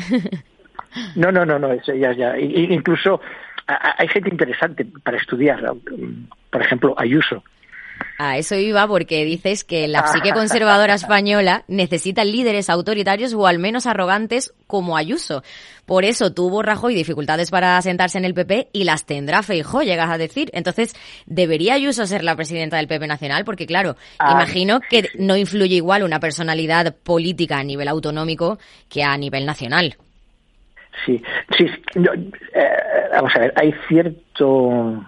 no, 1.17 1.33
no, 1.33 1.47
no, 1.47 1.59
no, 1.59 1.75
ya, 1.83 2.13
ya. 2.13 2.39
Incluso 2.39 3.23
hay 3.67 4.09
gente 4.09 4.29
interesante 4.29 4.87
para 5.03 5.17
estudiar. 5.17 5.63
Por 6.51 6.61
ejemplo, 6.61 6.95
Ayuso, 6.99 7.43
a 8.19 8.39
eso 8.39 8.55
iba 8.55 8.87
porque 8.87 9.25
dices 9.25 9.65
que 9.65 9.89
la 9.89 10.07
psique 10.07 10.33
conservadora 10.33 10.95
española 10.95 11.65
necesita 11.69 12.25
líderes 12.25 12.71
autoritarios 12.71 13.35
o 13.35 13.47
al 13.47 13.59
menos 13.59 13.87
arrogantes 13.87 14.55
como 14.67 14.97
Ayuso. 14.97 15.43
Por 15.87 16.05
eso 16.05 16.33
tuvo 16.33 16.63
Rajoy 16.63 16.95
dificultades 16.95 17.51
para 17.51 17.81
sentarse 17.83 18.19
en 18.19 18.25
el 18.25 18.35
PP 18.35 18.69
y 18.73 18.85
las 18.85 19.05
tendrá 19.05 19.43
Feijó, 19.43 19.83
llegas 19.83 20.11
a 20.11 20.19
decir. 20.19 20.51
Entonces, 20.55 20.95
¿debería 21.27 21.75
Ayuso 21.75 22.07
ser 22.07 22.25
la 22.25 22.37
presidenta 22.37 22.77
del 22.79 22.89
PP 22.89 23.07
nacional? 23.07 23.45
Porque 23.45 23.67
claro, 23.67 23.97
ah, 24.19 24.33
imagino 24.33 24.81
que 24.81 25.09
no 25.19 25.37
influye 25.37 25.77
igual 25.77 26.03
una 26.03 26.21
personalidad 26.21 26.95
política 26.95 27.59
a 27.59 27.65
nivel 27.65 27.89
autonómico 27.89 28.59
que 28.89 29.03
a 29.03 29.17
nivel 29.17 29.45
nacional. 29.45 29.97
Sí, 31.05 31.23
sí. 31.57 31.67
Eh, 32.55 32.69
vamos 33.13 33.33
a 33.35 33.41
ver, 33.41 33.53
hay 33.57 33.75
cierto 33.89 35.05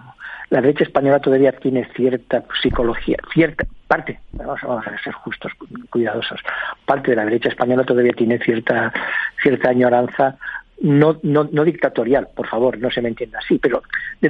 la 0.49 0.61
derecha 0.61 0.83
española 0.83 1.19
todavía 1.19 1.51
tiene 1.51 1.85
cierta 1.95 2.43
psicología, 2.61 3.17
cierta 3.33 3.65
parte, 3.87 4.19
vamos, 4.31 4.59
a 4.63 5.03
ser 5.03 5.13
justos, 5.13 5.51
cuidadosos, 5.89 6.41
parte 6.85 7.11
de 7.11 7.17
la 7.17 7.25
derecha 7.25 7.49
española 7.49 7.83
todavía 7.83 8.13
tiene 8.13 8.39
cierta 8.39 8.93
cierta 9.41 9.69
añoranza 9.69 10.37
no, 10.81 11.19
no, 11.23 11.49
no 11.51 11.63
dictatorial, 11.63 12.29
por 12.35 12.47
favor, 12.47 12.77
no 12.77 12.91
se 12.91 13.01
me 13.01 13.09
entienda 13.09 13.39
así, 13.39 13.57
pero 13.57 13.81
de, 14.21 14.29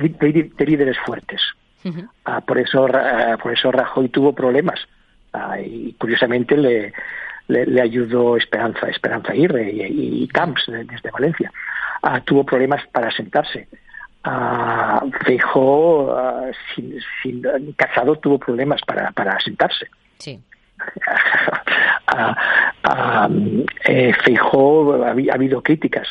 líderes 0.66 0.98
fuertes. 1.06 1.42
Ah, 2.26 2.42
por 2.42 2.58
eso 2.58 2.86
ah, 2.94 3.38
por 3.42 3.54
eso 3.54 3.72
Rajoy 3.72 4.10
tuvo 4.10 4.34
problemas 4.34 4.80
ah, 5.32 5.58
y 5.60 5.94
curiosamente 5.94 6.58
le, 6.58 6.92
le, 7.48 7.82
ayudó 7.82 8.36
Esperanza 8.36 8.90
Esperanza 8.90 9.32
Aguirre 9.32 9.72
y, 9.72 10.24
y 10.24 10.28
Camps 10.28 10.66
desde 10.68 11.12
Valencia. 11.12 11.52
tuvo 12.26 12.44
problemas 12.44 12.86
para 12.88 13.10
sentarse 13.12 13.70
uh, 14.28 15.12
Feijó, 15.26 16.16
sin, 16.74 17.00
casado, 17.76 18.16
tuvo 18.18 18.38
problemas 18.38 18.82
para, 18.86 19.12
para 19.12 19.40
sentarse. 19.40 19.88
Sí. 20.20 20.40
eh, 23.86 24.14
Feijó 24.24 25.04
ha, 25.04 25.12
habido 25.12 25.62
críticas, 25.62 26.08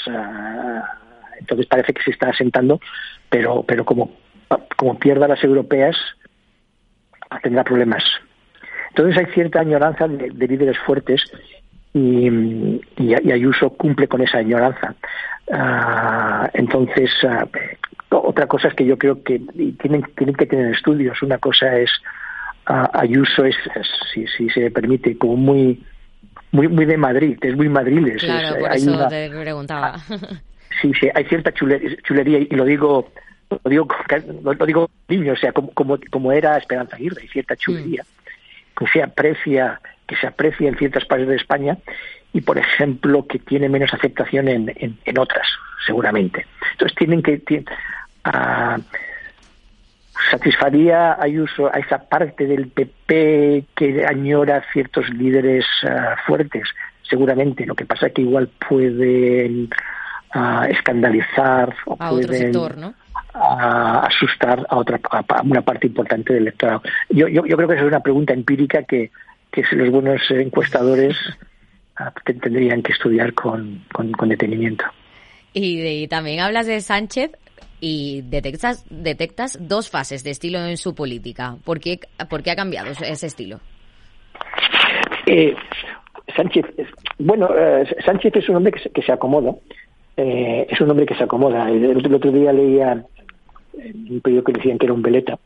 entonces 1.39 1.67
parece 1.67 1.93
que 1.93 2.03
se 2.03 2.11
está 2.11 2.31
asentando, 2.31 2.81
pero, 3.29 3.63
pero 3.63 3.85
como, 3.85 4.11
como 4.77 4.99
pierda 4.99 5.29
las 5.29 5.43
europeas, 5.45 5.97
tendrá 7.43 7.65
problemas. 7.65 8.05
Entonces 8.91 9.19
hay 9.19 9.27
cierta 9.33 9.61
añoranza 9.61 10.09
de, 10.09 10.49
líderes 10.49 10.79
fuertes 10.79 11.23
y, 11.93 12.81
y, 12.97 13.33
Ayuso 13.33 13.71
cumple 13.71 14.09
con 14.09 14.23
esa 14.23 14.39
añoranza. 14.39 14.95
Entonces, 16.55 17.11
otra 18.11 18.47
cosa 18.47 18.69
es 18.69 18.75
que 18.75 18.85
yo 18.85 18.99
creo 18.99 19.23
que 19.23 19.41
tienen, 19.81 20.03
tienen 20.17 20.35
que 20.35 20.47
tener 20.47 20.75
estudios. 20.75 21.23
Una 21.23 21.39
cosa 21.39 21.77
es 21.77 21.91
Ayuso 22.67 23.45
es, 23.45 23.55
si, 24.13 24.27
si 24.27 24.51
se 24.51 24.71
permite, 24.71 25.17
como 25.17 25.37
muy 25.37 25.85
muy 26.53 26.69
muy 26.69 26.85
de 26.87 26.97
Madrid, 26.97 27.39
es 27.43 27.57
muy 27.57 27.69
madriles. 27.69 28.23
Claro, 28.23 28.59
por 28.59 28.73
eso 28.73 29.09
te 29.09 29.31
preguntaba. 29.31 29.97
Sí, 30.83 30.93
sí, 31.01 31.09
hay 31.15 31.25
cierta 31.25 31.53
chulería, 31.53 32.39
y 32.39 32.55
lo 32.55 32.67
digo 32.67 33.11
lo 33.49 33.71
digo 33.71 33.89
lo 34.43 34.67
digo 34.67 34.91
niño, 35.09 35.33
o 35.33 35.37
sea, 35.37 35.51
como, 35.53 35.71
como, 35.73 35.99
como 36.11 36.33
era 36.33 36.59
Esperanza 36.59 36.97
Aguirre, 36.97 37.23
hay 37.23 37.29
cierta 37.29 37.57
chulería 37.57 38.03
mm. 38.03 38.79
que 38.79 38.87
se 38.93 39.03
aprecia 39.03 39.81
que 40.07 40.17
se 40.17 40.27
aprecia 40.27 40.69
en 40.69 40.77
ciertas 40.77 41.07
partes 41.07 41.29
de 41.29 41.37
España 41.37 41.79
y, 42.37 42.43
por 42.43 42.59
ejemplo, 42.59 43.27
que 43.27 43.39
tiene 43.39 43.67
menos 43.71 43.95
aceptación 43.95 44.49
en, 44.49 44.71
en, 44.77 45.19
otras, 45.19 45.47
seguramente. 45.87 46.45
Entonces 46.73 46.95
tienen 46.99 47.23
que... 47.23 47.65
satisfaría 50.31 51.17
Ayuso 51.19 51.75
a 51.75 51.79
esa 51.79 51.99
parte 51.99 52.47
del 52.47 52.69
PP 52.69 53.65
que 53.75 54.05
añora 54.07 54.63
ciertos 54.71 55.09
líderes 55.09 55.65
ah, 55.85 56.17
fuertes, 56.27 56.69
seguramente. 57.09 57.65
Lo 57.65 57.75
que 57.75 57.87
pasa 57.87 58.09
es 58.09 58.13
que 58.13 58.21
igual 58.21 58.51
pueden 58.69 59.71
ah, 60.35 60.67
escandalizar 60.69 61.75
o 61.87 61.97
pueden 61.97 62.53
asustar 63.33 64.67
a 64.69 64.77
otra 64.77 65.01
a 65.11 65.43
una 65.43 65.63
parte 65.63 65.87
importante 65.87 66.35
del 66.35 66.43
electorado. 66.43 66.83
Yo, 67.09 67.29
yo, 67.29 67.47
yo 67.47 67.57
creo 67.57 67.67
que 67.67 67.77
esa 67.77 67.85
es 67.85 67.89
una 67.89 68.01
pregunta 68.01 68.35
empírica 68.35 68.83
que, 68.83 69.11
que 69.51 69.65
los 69.73 69.89
buenos 69.91 70.21
encuestadores 70.31 71.17
ah, 71.31 71.37
tendrían 72.25 72.83
que 72.83 72.93
estudiar 72.93 73.33
con, 73.35 73.83
con, 73.93 74.29
detenimiento. 74.29 74.85
Y, 75.53 76.07
también 76.09 76.41
hablas 76.41 76.67
de 76.67 76.81
Sánchez 76.81 77.33
y 77.81 78.23
detectas, 78.23 78.85
detectas 78.91 79.59
dos 79.61 79.91
fases 79.91 80.23
de 80.25 80.31
estilo 80.31 80.59
en 80.61 80.77
su 80.77 80.95
política. 80.95 81.57
¿Por 81.65 81.81
qué, 81.81 82.01
por 82.29 82.43
qué 82.43 82.51
ha 82.51 82.57
cambiado 82.57 82.91
ese 82.91 83.27
estilo? 83.27 83.61
Eh, 85.27 85.55
Sánchez, 86.35 86.67
bueno, 87.19 87.49
eh, 87.57 87.87
Sánchez 88.05 88.37
es 88.37 88.49
un 88.49 88.57
hombre 88.57 88.73
que 88.73 88.81
se, 88.81 88.91
que 88.91 89.03
se 89.03 89.13
acomoda. 89.13 89.55
Eh, 90.17 90.67
es 90.69 90.81
un 90.81 90.91
hombre 90.91 91.07
que 91.07 91.15
se 91.15 91.25
acomoda. 91.25 91.69
El, 91.71 92.15
otro 92.15 92.33
día 92.33 92.53
leía 92.53 93.05
un 93.75 94.21
periódico 94.21 94.53
que 94.53 94.59
decían 94.59 94.79
que 94.79 94.87
era 94.87 94.95
un 94.95 95.03
veleta. 95.03 95.39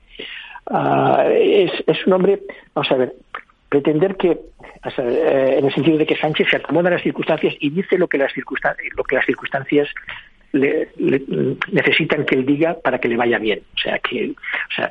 Ah, 0.66 1.24
es, 1.28 1.72
es 1.86 2.06
un 2.06 2.12
hombre, 2.12 2.40
vamos 2.74 2.90
a 2.92 2.96
ver, 2.96 3.14
pretender 3.70 4.16
que, 4.16 4.30
eh, 4.32 5.54
en 5.58 5.64
el 5.64 5.72
sentido 5.72 5.96
de 5.96 6.04
que 6.04 6.16
Sánchez 6.16 6.48
se 6.50 6.56
acomoda 6.56 6.88
a 6.88 6.92
las 6.92 7.02
circunstancias 7.02 7.54
y 7.60 7.70
dice 7.70 7.96
lo 7.96 8.08
que 8.08 8.18
las 8.18 8.32
circunstancias, 8.32 8.86
lo 8.96 9.04
que 9.04 9.16
las 9.16 9.24
circunstancias 9.24 9.88
le, 10.52 10.88
necesitan 11.70 12.26
que 12.26 12.34
él 12.34 12.44
diga 12.44 12.76
para 12.82 12.98
que 12.98 13.08
le 13.08 13.16
vaya 13.16 13.38
bien. 13.38 13.60
O 13.76 13.78
sea, 13.78 13.98
que, 14.00 14.32
o 14.32 14.74
sea, 14.74 14.90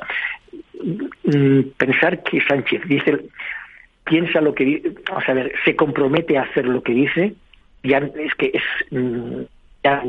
mm, 1.26 1.72
pensar 1.78 2.24
que 2.24 2.40
Sánchez 2.42 2.82
dice, 2.88 3.20
piensa 4.06 4.40
lo 4.40 4.56
que, 4.56 4.94
vamos 5.10 5.28
a 5.28 5.34
ver, 5.34 5.52
se 5.66 5.76
compromete 5.76 6.38
a 6.38 6.44
hacer 6.44 6.66
lo 6.66 6.82
que 6.82 6.94
dice, 6.94 7.34
ya 7.84 7.98
es 7.98 8.34
que 8.36 8.52
es, 8.54 8.64
mm, 8.92 9.42
ya, 9.84 10.04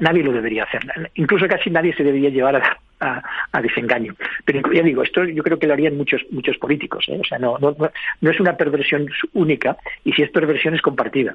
nadie 0.00 0.22
lo 0.22 0.32
debería 0.32 0.64
hacer. 0.64 0.82
Incluso 1.14 1.48
casi 1.48 1.70
nadie 1.70 1.94
se 1.94 2.04
debería 2.04 2.28
llevar 2.28 2.56
a, 2.56 2.78
a, 3.02 3.62
desengaño. 3.62 4.14
Pero 4.44 4.72
ya 4.72 4.82
digo, 4.82 5.02
esto 5.02 5.24
yo 5.24 5.42
creo 5.42 5.58
que 5.58 5.66
lo 5.66 5.74
harían 5.74 5.96
muchos 5.96 6.22
muchos 6.30 6.56
políticos. 6.58 7.04
¿eh? 7.08 7.18
O 7.20 7.24
sea, 7.24 7.38
no, 7.38 7.58
no, 7.58 7.76
no 8.20 8.30
es 8.30 8.40
una 8.40 8.56
perversión 8.56 9.08
única 9.32 9.76
y 10.04 10.12
si 10.12 10.22
es 10.22 10.30
perversión 10.30 10.74
es 10.74 10.82
compartida. 10.82 11.34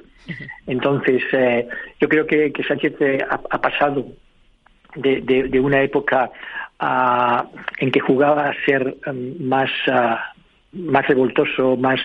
Entonces, 0.66 1.22
eh, 1.32 1.68
yo 2.00 2.08
creo 2.08 2.26
que, 2.26 2.52
que 2.52 2.64
Sánchez 2.64 2.94
eh, 3.00 3.18
ha, 3.28 3.60
pasado 3.60 4.06
de, 4.94 5.20
de, 5.20 5.60
una 5.60 5.82
época 5.82 6.30
en 7.78 7.90
que 7.90 8.00
jugaba 8.00 8.48
a 8.48 8.64
ser 8.64 8.96
um, 9.06 9.48
más, 9.48 9.70
ah, 9.88 10.32
más 10.72 11.06
revoltoso, 11.06 11.76
más 11.76 12.00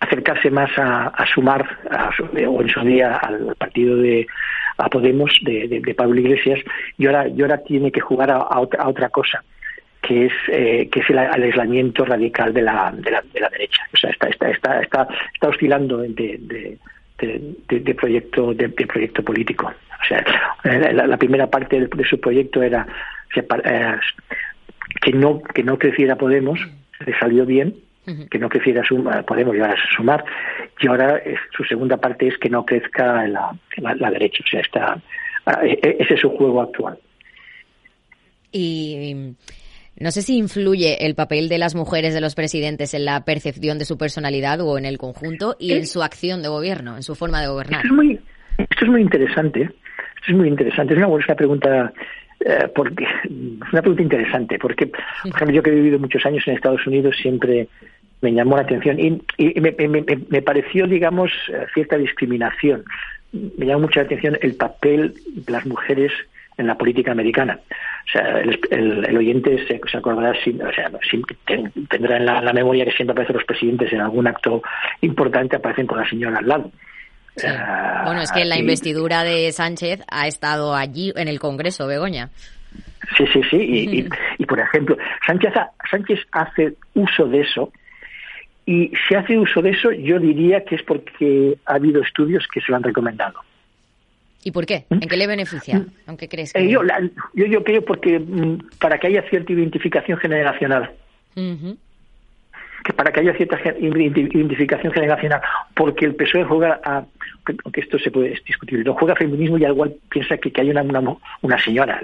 acercarse 0.00 0.50
más 0.50 0.70
a, 0.76 1.24
sumar, 1.32 1.66
o 2.48 2.62
en 2.62 2.68
su 2.68 2.80
día 2.80 3.16
al 3.16 3.54
partido 3.56 3.96
de 3.96 4.26
a 4.78 4.88
Podemos 4.88 5.30
de, 5.42 5.94
Pablo 5.96 6.20
Iglesias, 6.20 6.60
y 6.96 7.06
ahora, 7.06 7.28
y 7.28 7.42
ahora 7.42 7.58
tiene 7.58 7.90
que 7.90 8.00
jugar 8.00 8.30
a, 8.30 8.60
otra, 8.60 9.08
cosa 9.10 9.42
que 10.00 10.26
es 10.26 10.32
eh, 10.48 10.88
que 10.90 11.00
es 11.00 11.10
el, 11.10 11.18
aislamiento 11.18 12.04
radical 12.04 12.54
de 12.54 12.62
la, 12.62 12.92
de 12.96 13.10
la, 13.10 13.22
de 13.32 13.40
la 13.40 13.48
derecha. 13.50 13.82
O 13.92 13.96
sea, 13.96 14.10
está, 14.10 14.28
está, 14.28 14.50
está, 14.50 14.80
está, 14.80 15.08
está 15.34 15.48
oscilando 15.48 15.98
de, 15.98 16.78
de, 17.18 17.94
proyecto 17.94 18.54
de, 18.54 18.68
proyecto 18.68 19.22
político. 19.24 19.66
O 19.66 20.04
sea, 20.06 20.24
eh, 20.64 20.92
la, 20.92 21.16
primera 21.16 21.48
parte 21.48 21.80
de, 21.80 22.04
su 22.04 22.20
proyecto 22.20 22.62
era 22.62 22.86
eh, 23.34 23.96
que 25.02 25.12
no 25.12 25.42
que 25.42 25.64
no 25.64 25.76
creciera 25.76 26.16
Podemos, 26.16 26.60
le 27.04 27.18
salió 27.18 27.44
bien, 27.44 27.74
que 28.30 28.38
no 28.38 28.48
creciera 28.48 28.84
sumar, 28.84 29.24
Podemos 29.24 29.54
llegar 29.54 29.70
a 29.70 29.96
sumar, 29.96 30.24
y 30.80 30.86
ahora 30.86 31.20
su 31.56 31.64
segunda 31.64 31.96
parte 31.96 32.28
es 32.28 32.38
que 32.38 32.48
no 32.48 32.64
crezca 32.64 33.26
la, 33.26 33.56
la, 33.76 34.10
derecha. 34.10 34.42
O 34.44 34.48
sea, 34.48 34.60
está, 34.60 35.02
ah, 35.46 35.60
e, 35.62 35.78
e, 35.82 35.96
ese 36.00 36.14
es 36.14 36.20
su 36.20 36.30
juego 36.30 36.62
actual. 36.62 36.98
Y 38.50 39.34
no 40.00 40.10
sé 40.10 40.22
si 40.22 40.38
influye 40.38 41.04
el 41.04 41.14
papel 41.14 41.48
de 41.48 41.58
las 41.58 41.74
mujeres 41.74 42.14
de 42.14 42.20
los 42.20 42.34
presidentes 42.34 42.94
en 42.94 43.04
la 43.04 43.24
percepción 43.24 43.78
de 43.78 43.84
su 43.84 43.98
personalidad 43.98 44.60
o 44.60 44.78
en 44.78 44.84
el 44.84 44.96
conjunto 44.96 45.56
y 45.58 45.72
en 45.72 45.86
su 45.86 46.02
acción 46.02 46.40
de 46.42 46.48
gobierno, 46.48 46.96
en 46.96 47.02
su 47.02 47.14
forma 47.14 47.40
de 47.40 47.48
gobernar. 47.48 47.80
Esto 47.84 47.94
es 47.94 47.96
muy, 47.96 48.20
esto 48.58 48.84
es 48.84 48.90
muy 48.90 49.02
interesante. 49.02 49.62
Esto 49.62 50.28
es 50.28 50.36
muy 50.36 50.48
interesante. 50.48 50.94
Es 50.94 50.98
una 50.98 51.08
buena 51.08 51.34
pregunta 51.34 51.92
eh, 52.40 52.68
porque 52.72 53.04
es 53.04 53.72
una 53.72 53.82
pregunta 53.82 54.02
interesante 54.02 54.58
porque 54.60 54.86
por 54.86 55.00
ejemplo 55.34 55.56
yo 55.56 55.62
que 55.62 55.70
he 55.70 55.74
vivido 55.74 55.98
muchos 55.98 56.24
años 56.24 56.44
en 56.46 56.54
Estados 56.54 56.86
Unidos 56.86 57.16
siempre 57.20 57.68
me 58.20 58.32
llamó 58.32 58.56
la 58.56 58.62
atención 58.62 58.98
y, 58.98 59.60
me, 59.60 60.42
pareció, 60.42 60.86
digamos, 60.86 61.30
cierta 61.74 61.96
discriminación. 61.96 62.84
Me 63.32 63.66
llamó 63.66 63.82
mucha 63.82 64.00
atención 64.00 64.38
el 64.40 64.54
papel 64.54 65.14
de 65.26 65.52
las 65.52 65.66
mujeres 65.66 66.12
en 66.56 66.66
la 66.66 66.76
política 66.76 67.12
americana. 67.12 67.60
O 68.08 68.10
sea, 68.10 68.40
el, 68.40 69.16
oyente 69.16 69.64
se, 69.66 69.96
acordará, 69.96 70.30
o 70.30 70.72
sea, 70.72 70.90
tendrá 71.88 72.16
en 72.16 72.26
la, 72.26 72.52
memoria 72.52 72.84
que 72.84 72.92
siempre 72.92 73.12
aparecen 73.12 73.36
los 73.36 73.44
presidentes 73.44 73.92
en 73.92 74.00
algún 74.00 74.26
acto 74.26 74.62
importante, 75.00 75.56
aparecen 75.56 75.86
con 75.86 75.98
la 75.98 76.08
señora 76.08 76.38
al 76.38 76.48
lado. 76.48 76.72
Bueno, 78.04 78.22
es 78.22 78.32
que 78.32 78.44
la 78.44 78.58
investidura 78.58 79.22
de 79.22 79.52
Sánchez 79.52 80.02
ha 80.10 80.26
estado 80.26 80.74
allí 80.74 81.12
en 81.14 81.28
el 81.28 81.38
Congreso, 81.38 81.86
Begoña. 81.86 82.30
Sí, 83.16 83.24
sí, 83.32 83.40
sí. 83.50 84.08
Y, 84.38 84.46
por 84.46 84.58
ejemplo, 84.58 84.96
Sánchez, 85.26 85.52
Sánchez 85.90 86.20
hace 86.32 86.74
uso 86.94 87.26
de 87.26 87.40
eso. 87.40 87.72
Y 88.68 88.92
si 89.08 89.14
hace 89.14 89.38
uso 89.38 89.62
de 89.62 89.70
eso, 89.70 89.90
yo 89.92 90.18
diría 90.18 90.62
que 90.62 90.74
es 90.74 90.82
porque 90.82 91.56
ha 91.64 91.76
habido 91.76 92.02
estudios 92.02 92.46
que 92.52 92.60
se 92.60 92.66
lo 92.70 92.76
han 92.76 92.82
recomendado. 92.82 93.40
¿Y 94.44 94.50
por 94.50 94.66
qué? 94.66 94.84
¿Mm? 94.90 94.94
¿En 95.00 95.08
qué 95.08 95.16
le 95.16 95.26
beneficia? 95.26 95.78
¿Mm? 95.78 95.86
Aunque 96.06 96.28
crees 96.28 96.54
eh, 96.54 96.68
yo, 96.68 96.82
yo, 97.32 97.64
creo 97.64 97.82
porque 97.82 98.22
para 98.78 98.98
que 98.98 99.06
haya 99.06 99.22
cierta 99.30 99.54
identificación 99.54 100.18
generacional 100.18 100.90
que 102.84 102.92
para 102.92 103.12
que 103.12 103.20
haya 103.20 103.34
cierta 103.34 103.58
identificación 103.78 104.92
generacional, 104.92 105.40
porque 105.74 106.06
el 106.06 106.14
PSOE 106.14 106.44
juega 106.44 106.80
a, 106.84 107.04
aunque 107.64 107.80
esto 107.80 107.98
se 107.98 108.10
puede 108.10 108.38
discutir, 108.46 108.84
no 108.84 108.94
juega 108.94 109.16
feminismo 109.16 109.58
y 109.58 109.64
al 109.64 109.72
igual 109.72 109.94
piensa 110.08 110.36
que, 110.36 110.50
que 110.50 110.60
hay 110.60 110.70
una, 110.70 110.82
una, 111.42 111.58
señora 111.62 112.00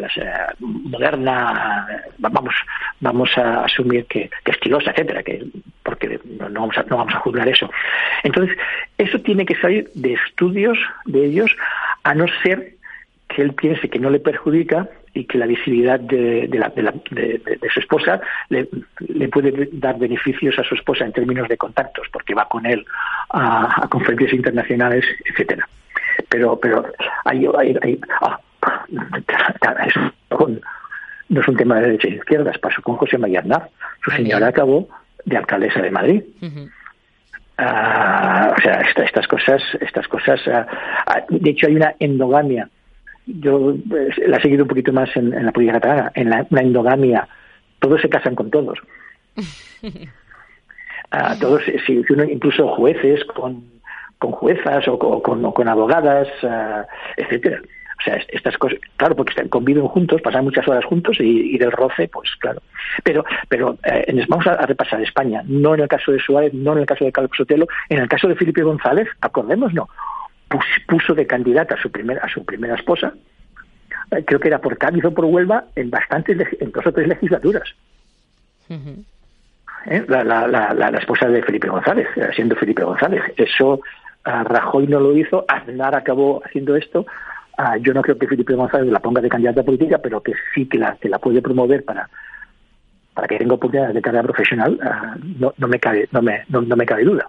moderna, 0.60 1.86
vamos 2.18 2.54
vamos 3.00 3.36
a 3.36 3.64
asumir 3.64 4.06
que, 4.06 4.30
que 4.44 4.52
estilosa, 4.52 4.90
etcétera, 4.90 5.22
que 5.22 5.44
porque 5.82 6.18
no, 6.24 6.48
vamos 6.48 6.76
a, 6.78 6.82
no 6.84 6.96
vamos 6.96 7.14
a 7.14 7.18
juzgar 7.18 7.48
eso. 7.48 7.70
Entonces, 8.22 8.56
eso 8.98 9.18
tiene 9.20 9.44
que 9.44 9.56
salir 9.56 9.90
de 9.94 10.14
estudios 10.14 10.78
de 11.04 11.26
ellos, 11.26 11.54
a 12.02 12.14
no 12.14 12.26
ser 12.42 12.74
que 13.28 13.42
él 13.42 13.52
piense 13.52 13.88
que 13.88 13.98
no 13.98 14.10
le 14.10 14.20
perjudica 14.20 14.88
y 15.14 15.24
que 15.24 15.38
la 15.38 15.46
visibilidad 15.46 16.00
de, 16.00 16.48
de, 16.48 16.58
la, 16.58 16.68
de, 16.70 17.40
su 17.72 17.80
esposa 17.80 18.20
le, 18.48 18.66
puede 19.28 19.68
dar 19.72 19.96
beneficios 19.98 20.58
a 20.58 20.64
su 20.64 20.74
esposa 20.74 21.04
en 21.04 21.12
términos 21.12 21.48
de 21.48 21.56
contactos, 21.56 22.08
porque 22.12 22.34
va 22.34 22.48
con 22.48 22.66
él 22.66 22.84
a, 23.30 23.86
conferencias 23.88 24.32
internacionales, 24.32 25.04
etcétera. 25.24 25.68
Pero, 26.28 26.58
pero 26.60 26.84
hay, 27.24 27.46
hay, 27.80 28.00
ah, 28.20 28.38
no 31.28 31.40
es 31.40 31.48
un 31.48 31.56
tema 31.56 31.76
de 31.76 31.82
derecha 31.82 32.08
e 32.08 32.16
izquierdas, 32.16 32.58
pasó 32.58 32.82
con 32.82 32.96
José 32.96 33.18
María 33.18 33.40
Aznar. 33.40 33.70
Su 34.04 34.10
señora 34.10 34.48
acabó 34.48 34.88
de 35.24 35.36
alcaldesa 35.36 35.80
de 35.80 35.90
Madrid. 35.90 36.22
Ah, 37.56 38.52
o 38.56 38.60
sea, 38.60 38.80
estas 38.80 39.28
cosas, 39.28 39.62
estas 39.80 40.08
cosas. 40.08 40.40
Ah, 40.48 41.22
de 41.28 41.50
hecho, 41.50 41.68
hay 41.68 41.76
una 41.76 41.94
endogamia 42.00 42.68
yo 43.26 43.74
pues, 43.88 44.16
la 44.18 44.36
he 44.36 44.42
seguido 44.42 44.64
un 44.64 44.68
poquito 44.68 44.92
más 44.92 45.14
en, 45.16 45.30
la 45.44 45.52
política 45.52 45.80
catalana, 45.80 46.12
en 46.14 46.30
la, 46.30 46.46
endogamia, 46.60 47.28
todos 47.78 48.00
se 48.00 48.08
casan 48.08 48.34
con 48.34 48.50
todos. 48.50 48.78
Ah, 51.10 51.36
todos, 51.38 51.62
si, 51.86 52.02
uno, 52.10 52.24
incluso 52.24 52.66
jueces 52.74 53.24
con, 53.26 53.62
con 54.18 54.32
juezas 54.32 54.88
o 54.88 54.98
con, 54.98 55.52
con 55.52 55.68
abogadas, 55.68 56.26
uh, 56.42 56.82
etcétera. 57.16 57.60
O 58.00 58.02
sea, 58.02 58.16
estas 58.32 58.58
cosas, 58.58 58.80
claro, 58.96 59.14
porque 59.14 59.48
conviven 59.48 59.86
juntos, 59.86 60.20
pasan 60.22 60.42
muchas 60.42 60.66
horas 60.66 60.84
juntos 60.84 61.18
y, 61.20 61.56
del 61.56 61.70
roce, 61.70 62.08
pues 62.08 62.34
claro. 62.40 62.62
Pero, 63.04 63.24
pero 63.48 63.78
eh, 63.84 64.24
vamos 64.26 64.44
a, 64.48 64.66
repasar 64.66 65.00
España, 65.02 65.42
no 65.46 65.74
en 65.74 65.82
el 65.82 65.88
caso 65.88 66.10
de 66.10 66.18
Suárez, 66.18 66.52
no 66.52 66.72
en 66.72 66.80
el 66.80 66.86
caso 66.86 67.04
de 67.04 67.12
Carlos 67.12 67.30
Sotelo, 67.36 67.68
en 67.90 68.00
el 68.00 68.08
caso 68.08 68.26
de 68.26 68.34
Felipe 68.34 68.62
González, 68.62 69.06
acordemos, 69.20 69.72
no 69.72 69.88
puso 70.86 71.14
de 71.14 71.26
candidata 71.26 71.74
a 71.74 71.82
su 71.82 71.90
primera 71.90 72.20
a 72.22 72.28
su 72.28 72.44
primera 72.44 72.74
esposa 72.74 73.14
eh, 74.10 74.24
creo 74.24 74.40
que 74.40 74.48
era 74.48 74.60
por 74.60 74.76
Cádiz 74.78 75.04
o 75.04 75.12
por 75.12 75.24
Huelva 75.24 75.64
en 75.74 75.90
bastantes 75.90 76.36
en 76.60 76.70
dos 76.70 76.86
o 76.86 76.92
tres 76.92 77.08
legislaturas. 77.08 77.74
¿Eh? 79.86 80.04
la, 80.08 80.24
la, 80.24 80.46
la, 80.48 80.98
esposa 80.98 81.28
de 81.28 81.42
Felipe 81.42 81.68
González 81.68 82.08
eh, 82.16 82.30
siendo 82.34 82.56
Felipe 82.56 82.82
González. 82.82 83.22
Eso 83.36 83.80
Rajoy 84.24 84.86
no 84.86 85.00
lo 85.00 85.14
hizo 85.16 85.44
Aznar 85.46 85.94
acabó 85.94 86.42
haciendo 86.44 86.76
esto. 86.76 87.06
Yo 87.82 87.92
no 87.92 88.02
creo 88.02 88.18
que 88.18 88.26
Felipe 88.26 88.54
González 88.54 88.90
la 88.90 89.00
ponga 89.00 89.20
de 89.20 89.28
candidata 89.28 89.62
política 89.62 89.98
pero 89.98 90.22
que 90.22 90.32
sí 90.54 90.66
que 90.66 90.78
la 90.78 90.96
que 90.96 91.08
la 91.08 91.18
puede 91.18 91.42
promover 91.42 91.84
para 91.84 92.08
para 93.12 93.28
que 93.28 93.38
tenga 93.38 93.54
oportunidades 93.54 93.94
de 93.94 94.02
carrera 94.02 94.24
profesional 94.24 94.78
no, 95.38 95.54
no 95.56 95.68
me 95.68 95.78
cabe 95.78 96.08
no 96.10 96.22
me 96.22 96.44
no 96.48 96.62
me 96.62 96.86
cabe 96.86 97.04
duda. 97.04 97.28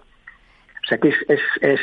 O 0.86 0.88
sea 0.88 0.98
que 0.98 1.08
es, 1.08 1.16
es, 1.28 1.40
es, 1.60 1.80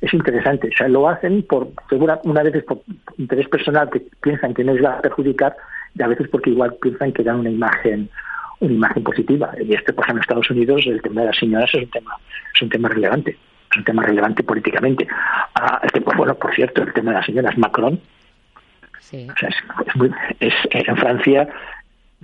es 0.00 0.14
interesante. 0.14 0.68
O 0.68 0.76
sea, 0.76 0.88
lo 0.88 1.08
hacen 1.08 1.42
por, 1.42 1.68
una, 1.90 2.20
una 2.24 2.42
vez 2.42 2.62
por 2.64 2.82
interés 3.16 3.48
personal 3.48 3.90
que 3.90 4.02
piensan 4.20 4.54
que 4.54 4.64
no 4.64 4.74
les 4.74 4.84
va 4.84 4.94
a 4.94 5.02
perjudicar 5.02 5.56
y 5.94 6.02
a 6.02 6.08
veces 6.08 6.28
porque 6.28 6.50
igual 6.50 6.76
piensan 6.80 7.12
que 7.12 7.24
dan 7.24 7.40
una 7.40 7.50
imagen 7.50 8.08
una 8.60 8.72
imagen 8.72 9.04
positiva. 9.04 9.52
Y 9.60 9.74
este, 9.74 9.92
pues 9.92 10.08
en 10.08 10.18
Estados 10.18 10.50
Unidos, 10.50 10.84
el 10.86 11.00
tema 11.02 11.22
de 11.22 11.28
las 11.28 11.38
señoras 11.38 11.70
es 11.72 11.82
un 11.84 11.90
tema, 11.90 12.16
es 12.54 12.62
un 12.62 12.68
tema 12.68 12.88
relevante. 12.88 13.38
Es 13.70 13.76
un 13.76 13.84
tema 13.84 14.02
relevante 14.02 14.42
políticamente. 14.42 15.06
Ah, 15.54 15.80
este, 15.82 16.00
pues, 16.00 16.16
bueno, 16.16 16.34
por 16.34 16.54
cierto, 16.54 16.82
el 16.82 16.92
tema 16.92 17.10
de 17.12 17.16
las 17.18 17.26
señoras 17.26 17.56
Macron. 17.58 18.00
Sí. 19.00 19.28
O 19.30 19.36
sea, 19.38 19.48
es, 19.48 19.96
muy, 19.96 20.10
es, 20.40 20.54
en 20.70 20.96
Francia, 20.96 21.48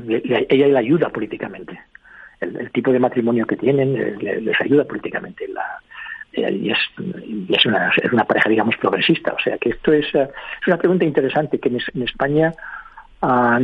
ella 0.09 0.67
le 0.69 0.79
ayuda 0.79 1.09
políticamente. 1.11 1.79
El, 2.41 2.71
tipo 2.73 2.93
de 2.93 2.99
matrimonio 2.99 3.47
que 3.47 3.57
tienen 3.57 4.19
les 4.19 4.61
ayuda 4.61 4.85
políticamente. 4.85 5.47
La, 5.49 5.81
y 6.37 6.71
es, 6.71 6.79
es, 7.49 7.67
una, 7.67 7.91
es 8.03 8.13
una 8.13 8.25
pareja, 8.25 8.49
digamos, 8.49 8.77
progresista. 8.77 9.33
O 9.33 9.41
sea 9.41 9.59
que 9.59 9.71
esto 9.71 9.93
es, 9.93 10.07
eh, 10.15 10.29
es 10.61 10.67
una 10.67 10.79
pregunta 10.79 11.05
interesante 11.05 11.59
que 11.59 11.69
en, 11.69 12.03
España 12.03 12.53
ah, 13.23 13.61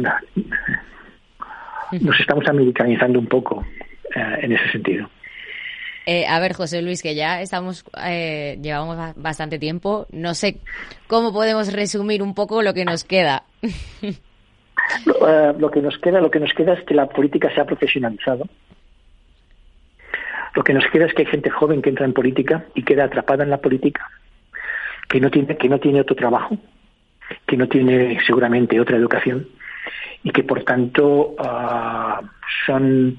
nos 2.01 2.21
estamos 2.21 2.47
americanizando 2.47 3.19
un 3.19 3.27
poco 3.27 3.65
eh, 4.15 4.39
en 4.43 4.53
ese 4.53 4.71
sentido. 4.71 5.09
Eh, 6.07 6.27
a 6.27 6.41
ver, 6.41 6.55
José 6.55 6.83
Luis, 6.83 7.03
que 7.03 7.15
ya 7.15 7.41
estamos, 7.41 7.85
llevamos 7.95 9.15
bastante 9.17 9.59
tiempo. 9.59 10.07
No 10.11 10.35
sé 10.35 10.59
cómo 11.07 11.33
podemos 11.33 11.73
resumir 11.73 12.23
un 12.23 12.35
poco 12.35 12.63
lo 12.63 12.75
que 12.75 12.85
nos 12.85 13.05
queda. 13.05 13.45
lo, 15.05 15.71
que 15.71 15.81
nos 15.83 15.99
queda, 15.99 16.21
lo 16.21 16.31
que 16.31 16.41
nos 16.41 16.53
queda 16.55 16.73
es 16.73 16.85
que 16.85 16.95
la 16.95 17.07
política 17.07 17.53
se 17.55 17.61
ha 17.61 17.65
profesionalizado 17.65 18.47
lo 20.55 20.65
que 20.65 20.75
nos 20.75 20.85
queda 20.89 21.07
es 21.07 21.15
que 21.15 21.23
hay 21.23 21.29
gente 21.29 21.51
joven 21.51 21.83
que 21.83 21.91
entra 21.91 22.07
en 22.07 22.13
política 22.13 22.65
y 22.75 22.83
queda 22.83 23.05
atrapada 23.05 23.45
en 23.45 23.51
la 23.51 23.59
política, 23.59 24.09
que 25.09 25.21
no 25.21 25.31
tiene, 25.31 25.57
que 25.57 25.69
no 25.69 25.79
tiene 25.79 26.01
otro 26.01 26.17
trabajo, 26.17 26.57
que 27.47 27.57
no 27.57 27.69
tiene 27.69 28.19
seguramente 28.27 28.81
otra 28.81 28.97
educación 28.97 29.47
y 30.23 30.31
que 30.31 30.43
por 30.43 30.65
tanto 30.65 31.35
ah, 31.39 32.21
son 32.67 33.19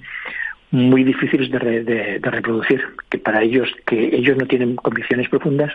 muy 0.72 1.04
difíciles 1.04 1.52
de, 1.52 2.20
reproducir, 2.22 2.82
que 3.10 3.17
para 3.17 3.41
ellos, 3.41 3.70
que 3.86 4.15
ellos 4.15 4.38
no 4.38 4.46
tienen 4.46 4.76
convicciones 4.76 5.28
profundas 5.28 5.74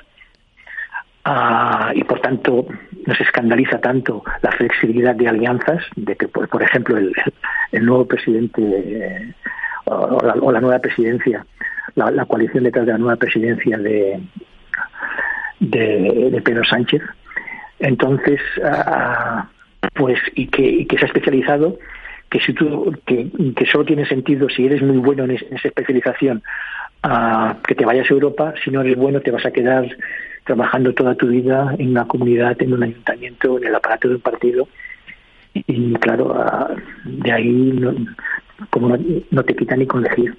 ah, 1.24 1.92
y 1.94 2.02
por 2.04 2.20
tanto 2.20 2.66
nos 3.06 3.20
escandaliza 3.20 3.78
tanto 3.78 4.24
la 4.42 4.52
flexibilidad 4.52 5.14
de 5.14 5.28
alianzas, 5.28 5.84
de 5.96 6.16
que 6.16 6.28
por, 6.28 6.62
ejemplo 6.62 6.96
el, 6.96 7.14
nuevo 7.84 8.06
presidente 8.06 9.34
o 9.86 10.50
la, 10.52 10.60
nueva 10.60 10.78
presidencia, 10.78 11.46
la, 11.94 12.24
coalición 12.24 12.64
detrás 12.64 12.86
de 12.86 12.92
la 12.92 12.98
nueva 12.98 13.16
presidencia 13.16 13.78
de, 13.78 14.20
de, 15.60 16.42
Pedro 16.44 16.64
Sánchez. 16.64 17.02
Entonces, 17.78 18.40
ah, 18.64 19.48
pues, 19.94 20.18
y 20.34 20.48
que, 20.48 20.62
y 20.62 20.86
que 20.86 20.98
se 20.98 21.04
ha 21.04 21.08
especializado, 21.08 21.78
que 22.30 22.40
si 22.40 22.52
tú, 22.52 22.92
que, 23.06 23.30
que 23.54 23.66
solo 23.66 23.84
tiene 23.84 24.06
sentido 24.06 24.48
si 24.48 24.66
eres 24.66 24.82
muy 24.82 24.98
bueno 24.98 25.24
en, 25.24 25.32
esa 25.32 25.68
especialización, 25.68 26.42
ah, 27.02 27.56
que 27.66 27.74
te 27.74 27.84
vayas 27.84 28.10
a 28.10 28.14
Europa, 28.14 28.54
si 28.64 28.70
no 28.70 28.80
eres 28.80 28.96
bueno 28.96 29.20
te 29.20 29.30
vas 29.30 29.46
a 29.46 29.52
quedar 29.52 29.86
trabajando 30.44 30.92
toda 30.94 31.14
tu 31.14 31.28
vida 31.28 31.74
en 31.78 31.90
una 31.90 32.06
comunidad, 32.06 32.60
en 32.60 32.72
un 32.72 32.82
ayuntamiento, 32.82 33.58
en 33.58 33.66
el 33.66 33.74
aparato 33.74 34.08
de 34.08 34.14
un 34.16 34.20
partido. 34.20 34.68
Y 35.54 35.94
claro, 35.94 36.34
ah, 36.36 36.74
de 37.04 37.32
ahí 37.32 37.72
como 38.70 38.96
no, 39.30 39.42
te 39.42 39.54
quita 39.54 39.76
ni 39.76 39.86
con 39.86 40.04
elegir. 40.04 40.36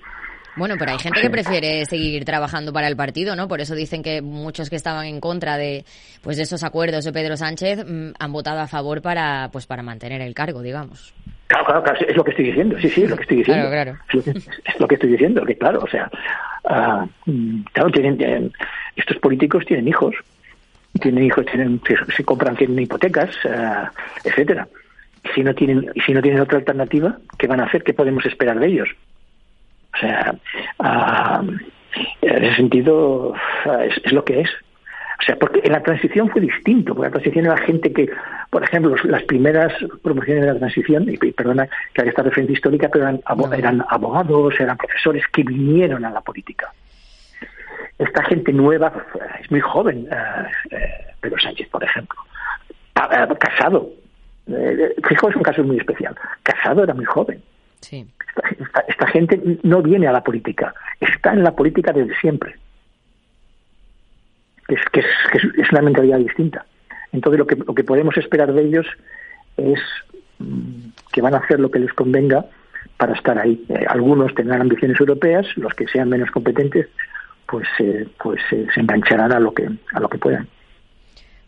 Bueno, 0.56 0.76
pero 0.80 0.92
hay 0.92 0.98
gente 0.98 1.22
que 1.22 1.30
prefiere 1.30 1.86
seguir 1.86 2.26
trabajando 2.26 2.74
para 2.74 2.88
el 2.88 2.96
partido, 2.96 3.36
¿no? 3.36 3.48
Por 3.48 3.62
eso 3.62 3.76
dicen 3.76 4.02
que 4.02 4.24
muchos 4.24 4.72
que 4.72 4.76
estaban 4.76 5.06
en 5.06 5.20
contra 5.20 5.56
de, 5.56 5.86
pues, 6.24 6.38
de 6.38 6.44
esos 6.44 6.64
acuerdos 6.64 7.06
de 7.06 7.14
Pedro 7.14 7.38
Sánchez 7.38 7.86
mm, 7.88 8.14
han 8.18 8.34
votado 8.34 8.60
a 8.60 8.68
favor 8.68 9.04
para, 9.04 9.50
pues, 9.52 9.68
para 9.68 9.84
mantener 9.84 10.22
el 10.22 10.34
cargo, 10.34 10.64
digamos. 10.64 11.14
Claro, 11.46 11.84
claro, 11.84 12.00
es 12.08 12.16
lo 12.16 12.24
que 12.24 12.32
estoy 12.32 12.46
diciendo, 12.46 12.76
sí, 12.80 12.90
sí, 12.90 13.04
es 13.04 13.10
lo 13.10 13.16
que 13.16 13.22
estoy 13.22 13.38
diciendo. 13.38 13.70
Claro, 13.70 13.98
claro. 14.10 14.34
Es, 14.66 14.80
lo 14.80 14.88
que, 14.88 14.96
estoy 14.96 15.12
diciendo, 15.12 15.46
que 15.46 15.56
claro, 15.56 15.80
o 15.82 15.88
sea, 15.88 16.10
uh, 16.64 17.08
claro, 17.72 17.92
tienen, 17.92 18.52
estos 18.96 19.18
políticos 19.18 19.64
tienen 19.66 19.88
hijos, 19.88 20.16
tienen 21.00 21.24
hijos, 21.24 21.46
tienen, 21.46 21.80
se, 22.16 22.24
compran, 22.24 22.56
tienen 22.56 22.80
hipotecas, 22.80 23.30
uh, 23.46 23.88
etcétera 24.24 24.68
si 25.34 25.44
no 25.44 25.54
tienen 25.54 25.92
si 26.06 26.14
no 26.14 26.22
tienen 26.22 26.42
otra 26.42 26.58
alternativa, 26.58 27.18
¿qué 27.38 27.48
van 27.48 27.60
a 27.60 27.66
hacer? 27.66 27.84
¿Qué 27.84 27.94
podemos 27.94 28.26
esperar 28.26 28.60
de 28.60 28.68
ellos? 28.68 28.90
O 29.94 29.98
sea, 30.00 30.36
en 32.22 32.44
ese 32.44 32.56
sentido 32.56 33.34
es, 33.82 34.12
lo 34.12 34.24
que 34.24 34.42
es. 34.42 34.50
O 35.20 35.24
sea, 35.24 35.36
porque 35.36 35.62
en 35.64 35.72
la 35.72 35.82
transición 35.82 36.30
fue 36.30 36.42
distinto, 36.42 36.94
porque 36.94 37.08
la 37.08 37.14
transición 37.14 37.46
era 37.46 37.58
gente 37.58 37.92
que, 37.92 38.08
por 38.52 38.64
ejemplo, 38.64 38.96
las 39.06 39.24
primeras 39.24 39.74
promociones 40.04 40.46
de 40.46 40.54
la 40.54 40.60
transición, 40.60 41.06
y 41.10 41.18
perdona 41.32 41.68
que 41.94 42.02
haga 42.02 42.12
esta 42.12 42.22
referencia 42.22 42.54
histórica, 42.54 42.90
pero 42.90 43.06
eran, 43.08 43.22
eran 43.58 43.84
abogados, 43.90 44.60
eran 44.60 44.78
profesores 44.78 45.24
que 45.34 45.44
vinieron 45.44 46.06
a 46.06 46.12
la 46.12 46.22
política. 46.22 46.72
Esta 47.98 48.24
gente 48.26 48.54
nueva 48.54 48.94
es 49.42 49.50
muy 49.50 49.60
joven, 49.60 50.08
eh, 50.12 50.76
eh, 50.76 51.16
Pedro 51.20 51.40
Sánchez, 51.40 51.68
por 51.70 51.84
ejemplo, 51.84 52.20
ah, 52.94 53.28
eh, 54.50 54.94
casado. 55.02 55.08
Fijo, 55.08 55.30
es 55.30 55.36
un 55.36 55.44
caso 55.44 55.64
muy 55.64 55.78
especial. 55.78 56.16
Casado 56.44 56.84
era 56.84 56.94
muy 56.94 57.06
joven. 57.06 57.42
Sí. 57.82 58.06
Esta, 58.88 59.08
gente 59.08 59.60
no 59.64 59.82
viene 59.82 60.08
a 60.08 60.12
la 60.12 60.24
política, 60.24 60.74
está 61.00 61.34
en 61.34 61.44
la 61.44 61.56
política 61.56 61.92
desde 61.92 62.16
siempre. 62.20 62.56
Es, 64.68 64.80
que 64.92 65.00
es, 65.00 65.72
una 65.72 65.82
mentalidad 65.82 66.20
distinta. 66.20 66.66
Entonces, 67.12 67.40
lo 67.40 67.48
que, 67.48 67.56
lo 67.56 67.74
que 67.74 67.84
podemos 67.84 68.18
esperar 68.18 68.54
de 68.54 68.64
ellos 68.64 68.86
es 69.56 69.80
mm, 70.40 70.90
que 71.12 71.22
van 71.22 71.34
a 71.34 71.38
hacer 71.38 71.60
lo 71.60 71.72
que 71.72 71.80
les 71.80 71.94
convenga 71.94 72.46
para 72.98 73.14
estar 73.14 73.38
ahí. 73.40 73.64
algunos 73.88 74.34
tendrán 74.36 74.62
ambiciones 74.62 75.00
europeas, 75.00 75.46
los 75.56 75.74
que 75.74 75.88
sean 75.88 76.10
menos 76.10 76.32
competentes 76.32 76.88
pues, 77.48 77.68
eh, 77.80 78.08
pues 78.22 78.42
eh, 78.52 78.68
se 78.74 78.82
engancharán 78.82 79.32
a 79.32 79.40
lo 79.40 79.54
que 79.54 79.70
a 79.94 80.00
lo 80.00 80.10
que 80.10 80.18
puedan. 80.18 80.48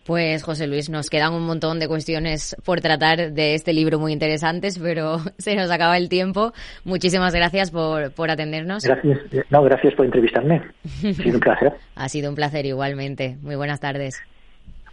Pues 0.10 0.41
José 0.41 0.65
Luis, 0.65 0.89
nos 0.89 1.08
quedan 1.08 1.36
un 1.36 1.45
montón 1.45 1.80
de 1.80 1.88
cuestiones 1.88 2.56
por 2.65 2.82
tratar 2.82 3.32
de 3.32 3.54
este 3.54 3.74
libro 3.74 4.00
muy 4.00 4.12
interesantes, 4.12 4.80
pero 4.80 5.19
se 5.38 5.56
nos 5.56 5.69
acaba 5.69 5.98
el 5.98 6.10
tiempo. 6.10 6.52
Muchísimas 6.84 7.36
gracias 7.36 7.69
por, 7.69 8.12
por 8.13 8.32
atendernos. 8.32 8.84
Gracias, 8.84 9.19
no, 9.52 9.62
gracias 9.62 9.93
por 9.93 10.08
entrevistarme. 10.08 10.63
Ha 11.04 11.13
sido 11.13 11.36
un 11.36 11.39
placer. 11.39 11.74
ha 11.95 12.10
sido 12.10 12.30
un 12.32 12.36
placer 12.36 12.65
igualmente. 12.65 13.38
Muy 13.43 13.56
buenas 13.56 13.82
tardes. 13.82 14.19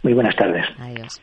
Muy 0.03 0.13
buenas 0.13 0.35
tardes. 0.35 0.67
Adiós. 0.77 1.19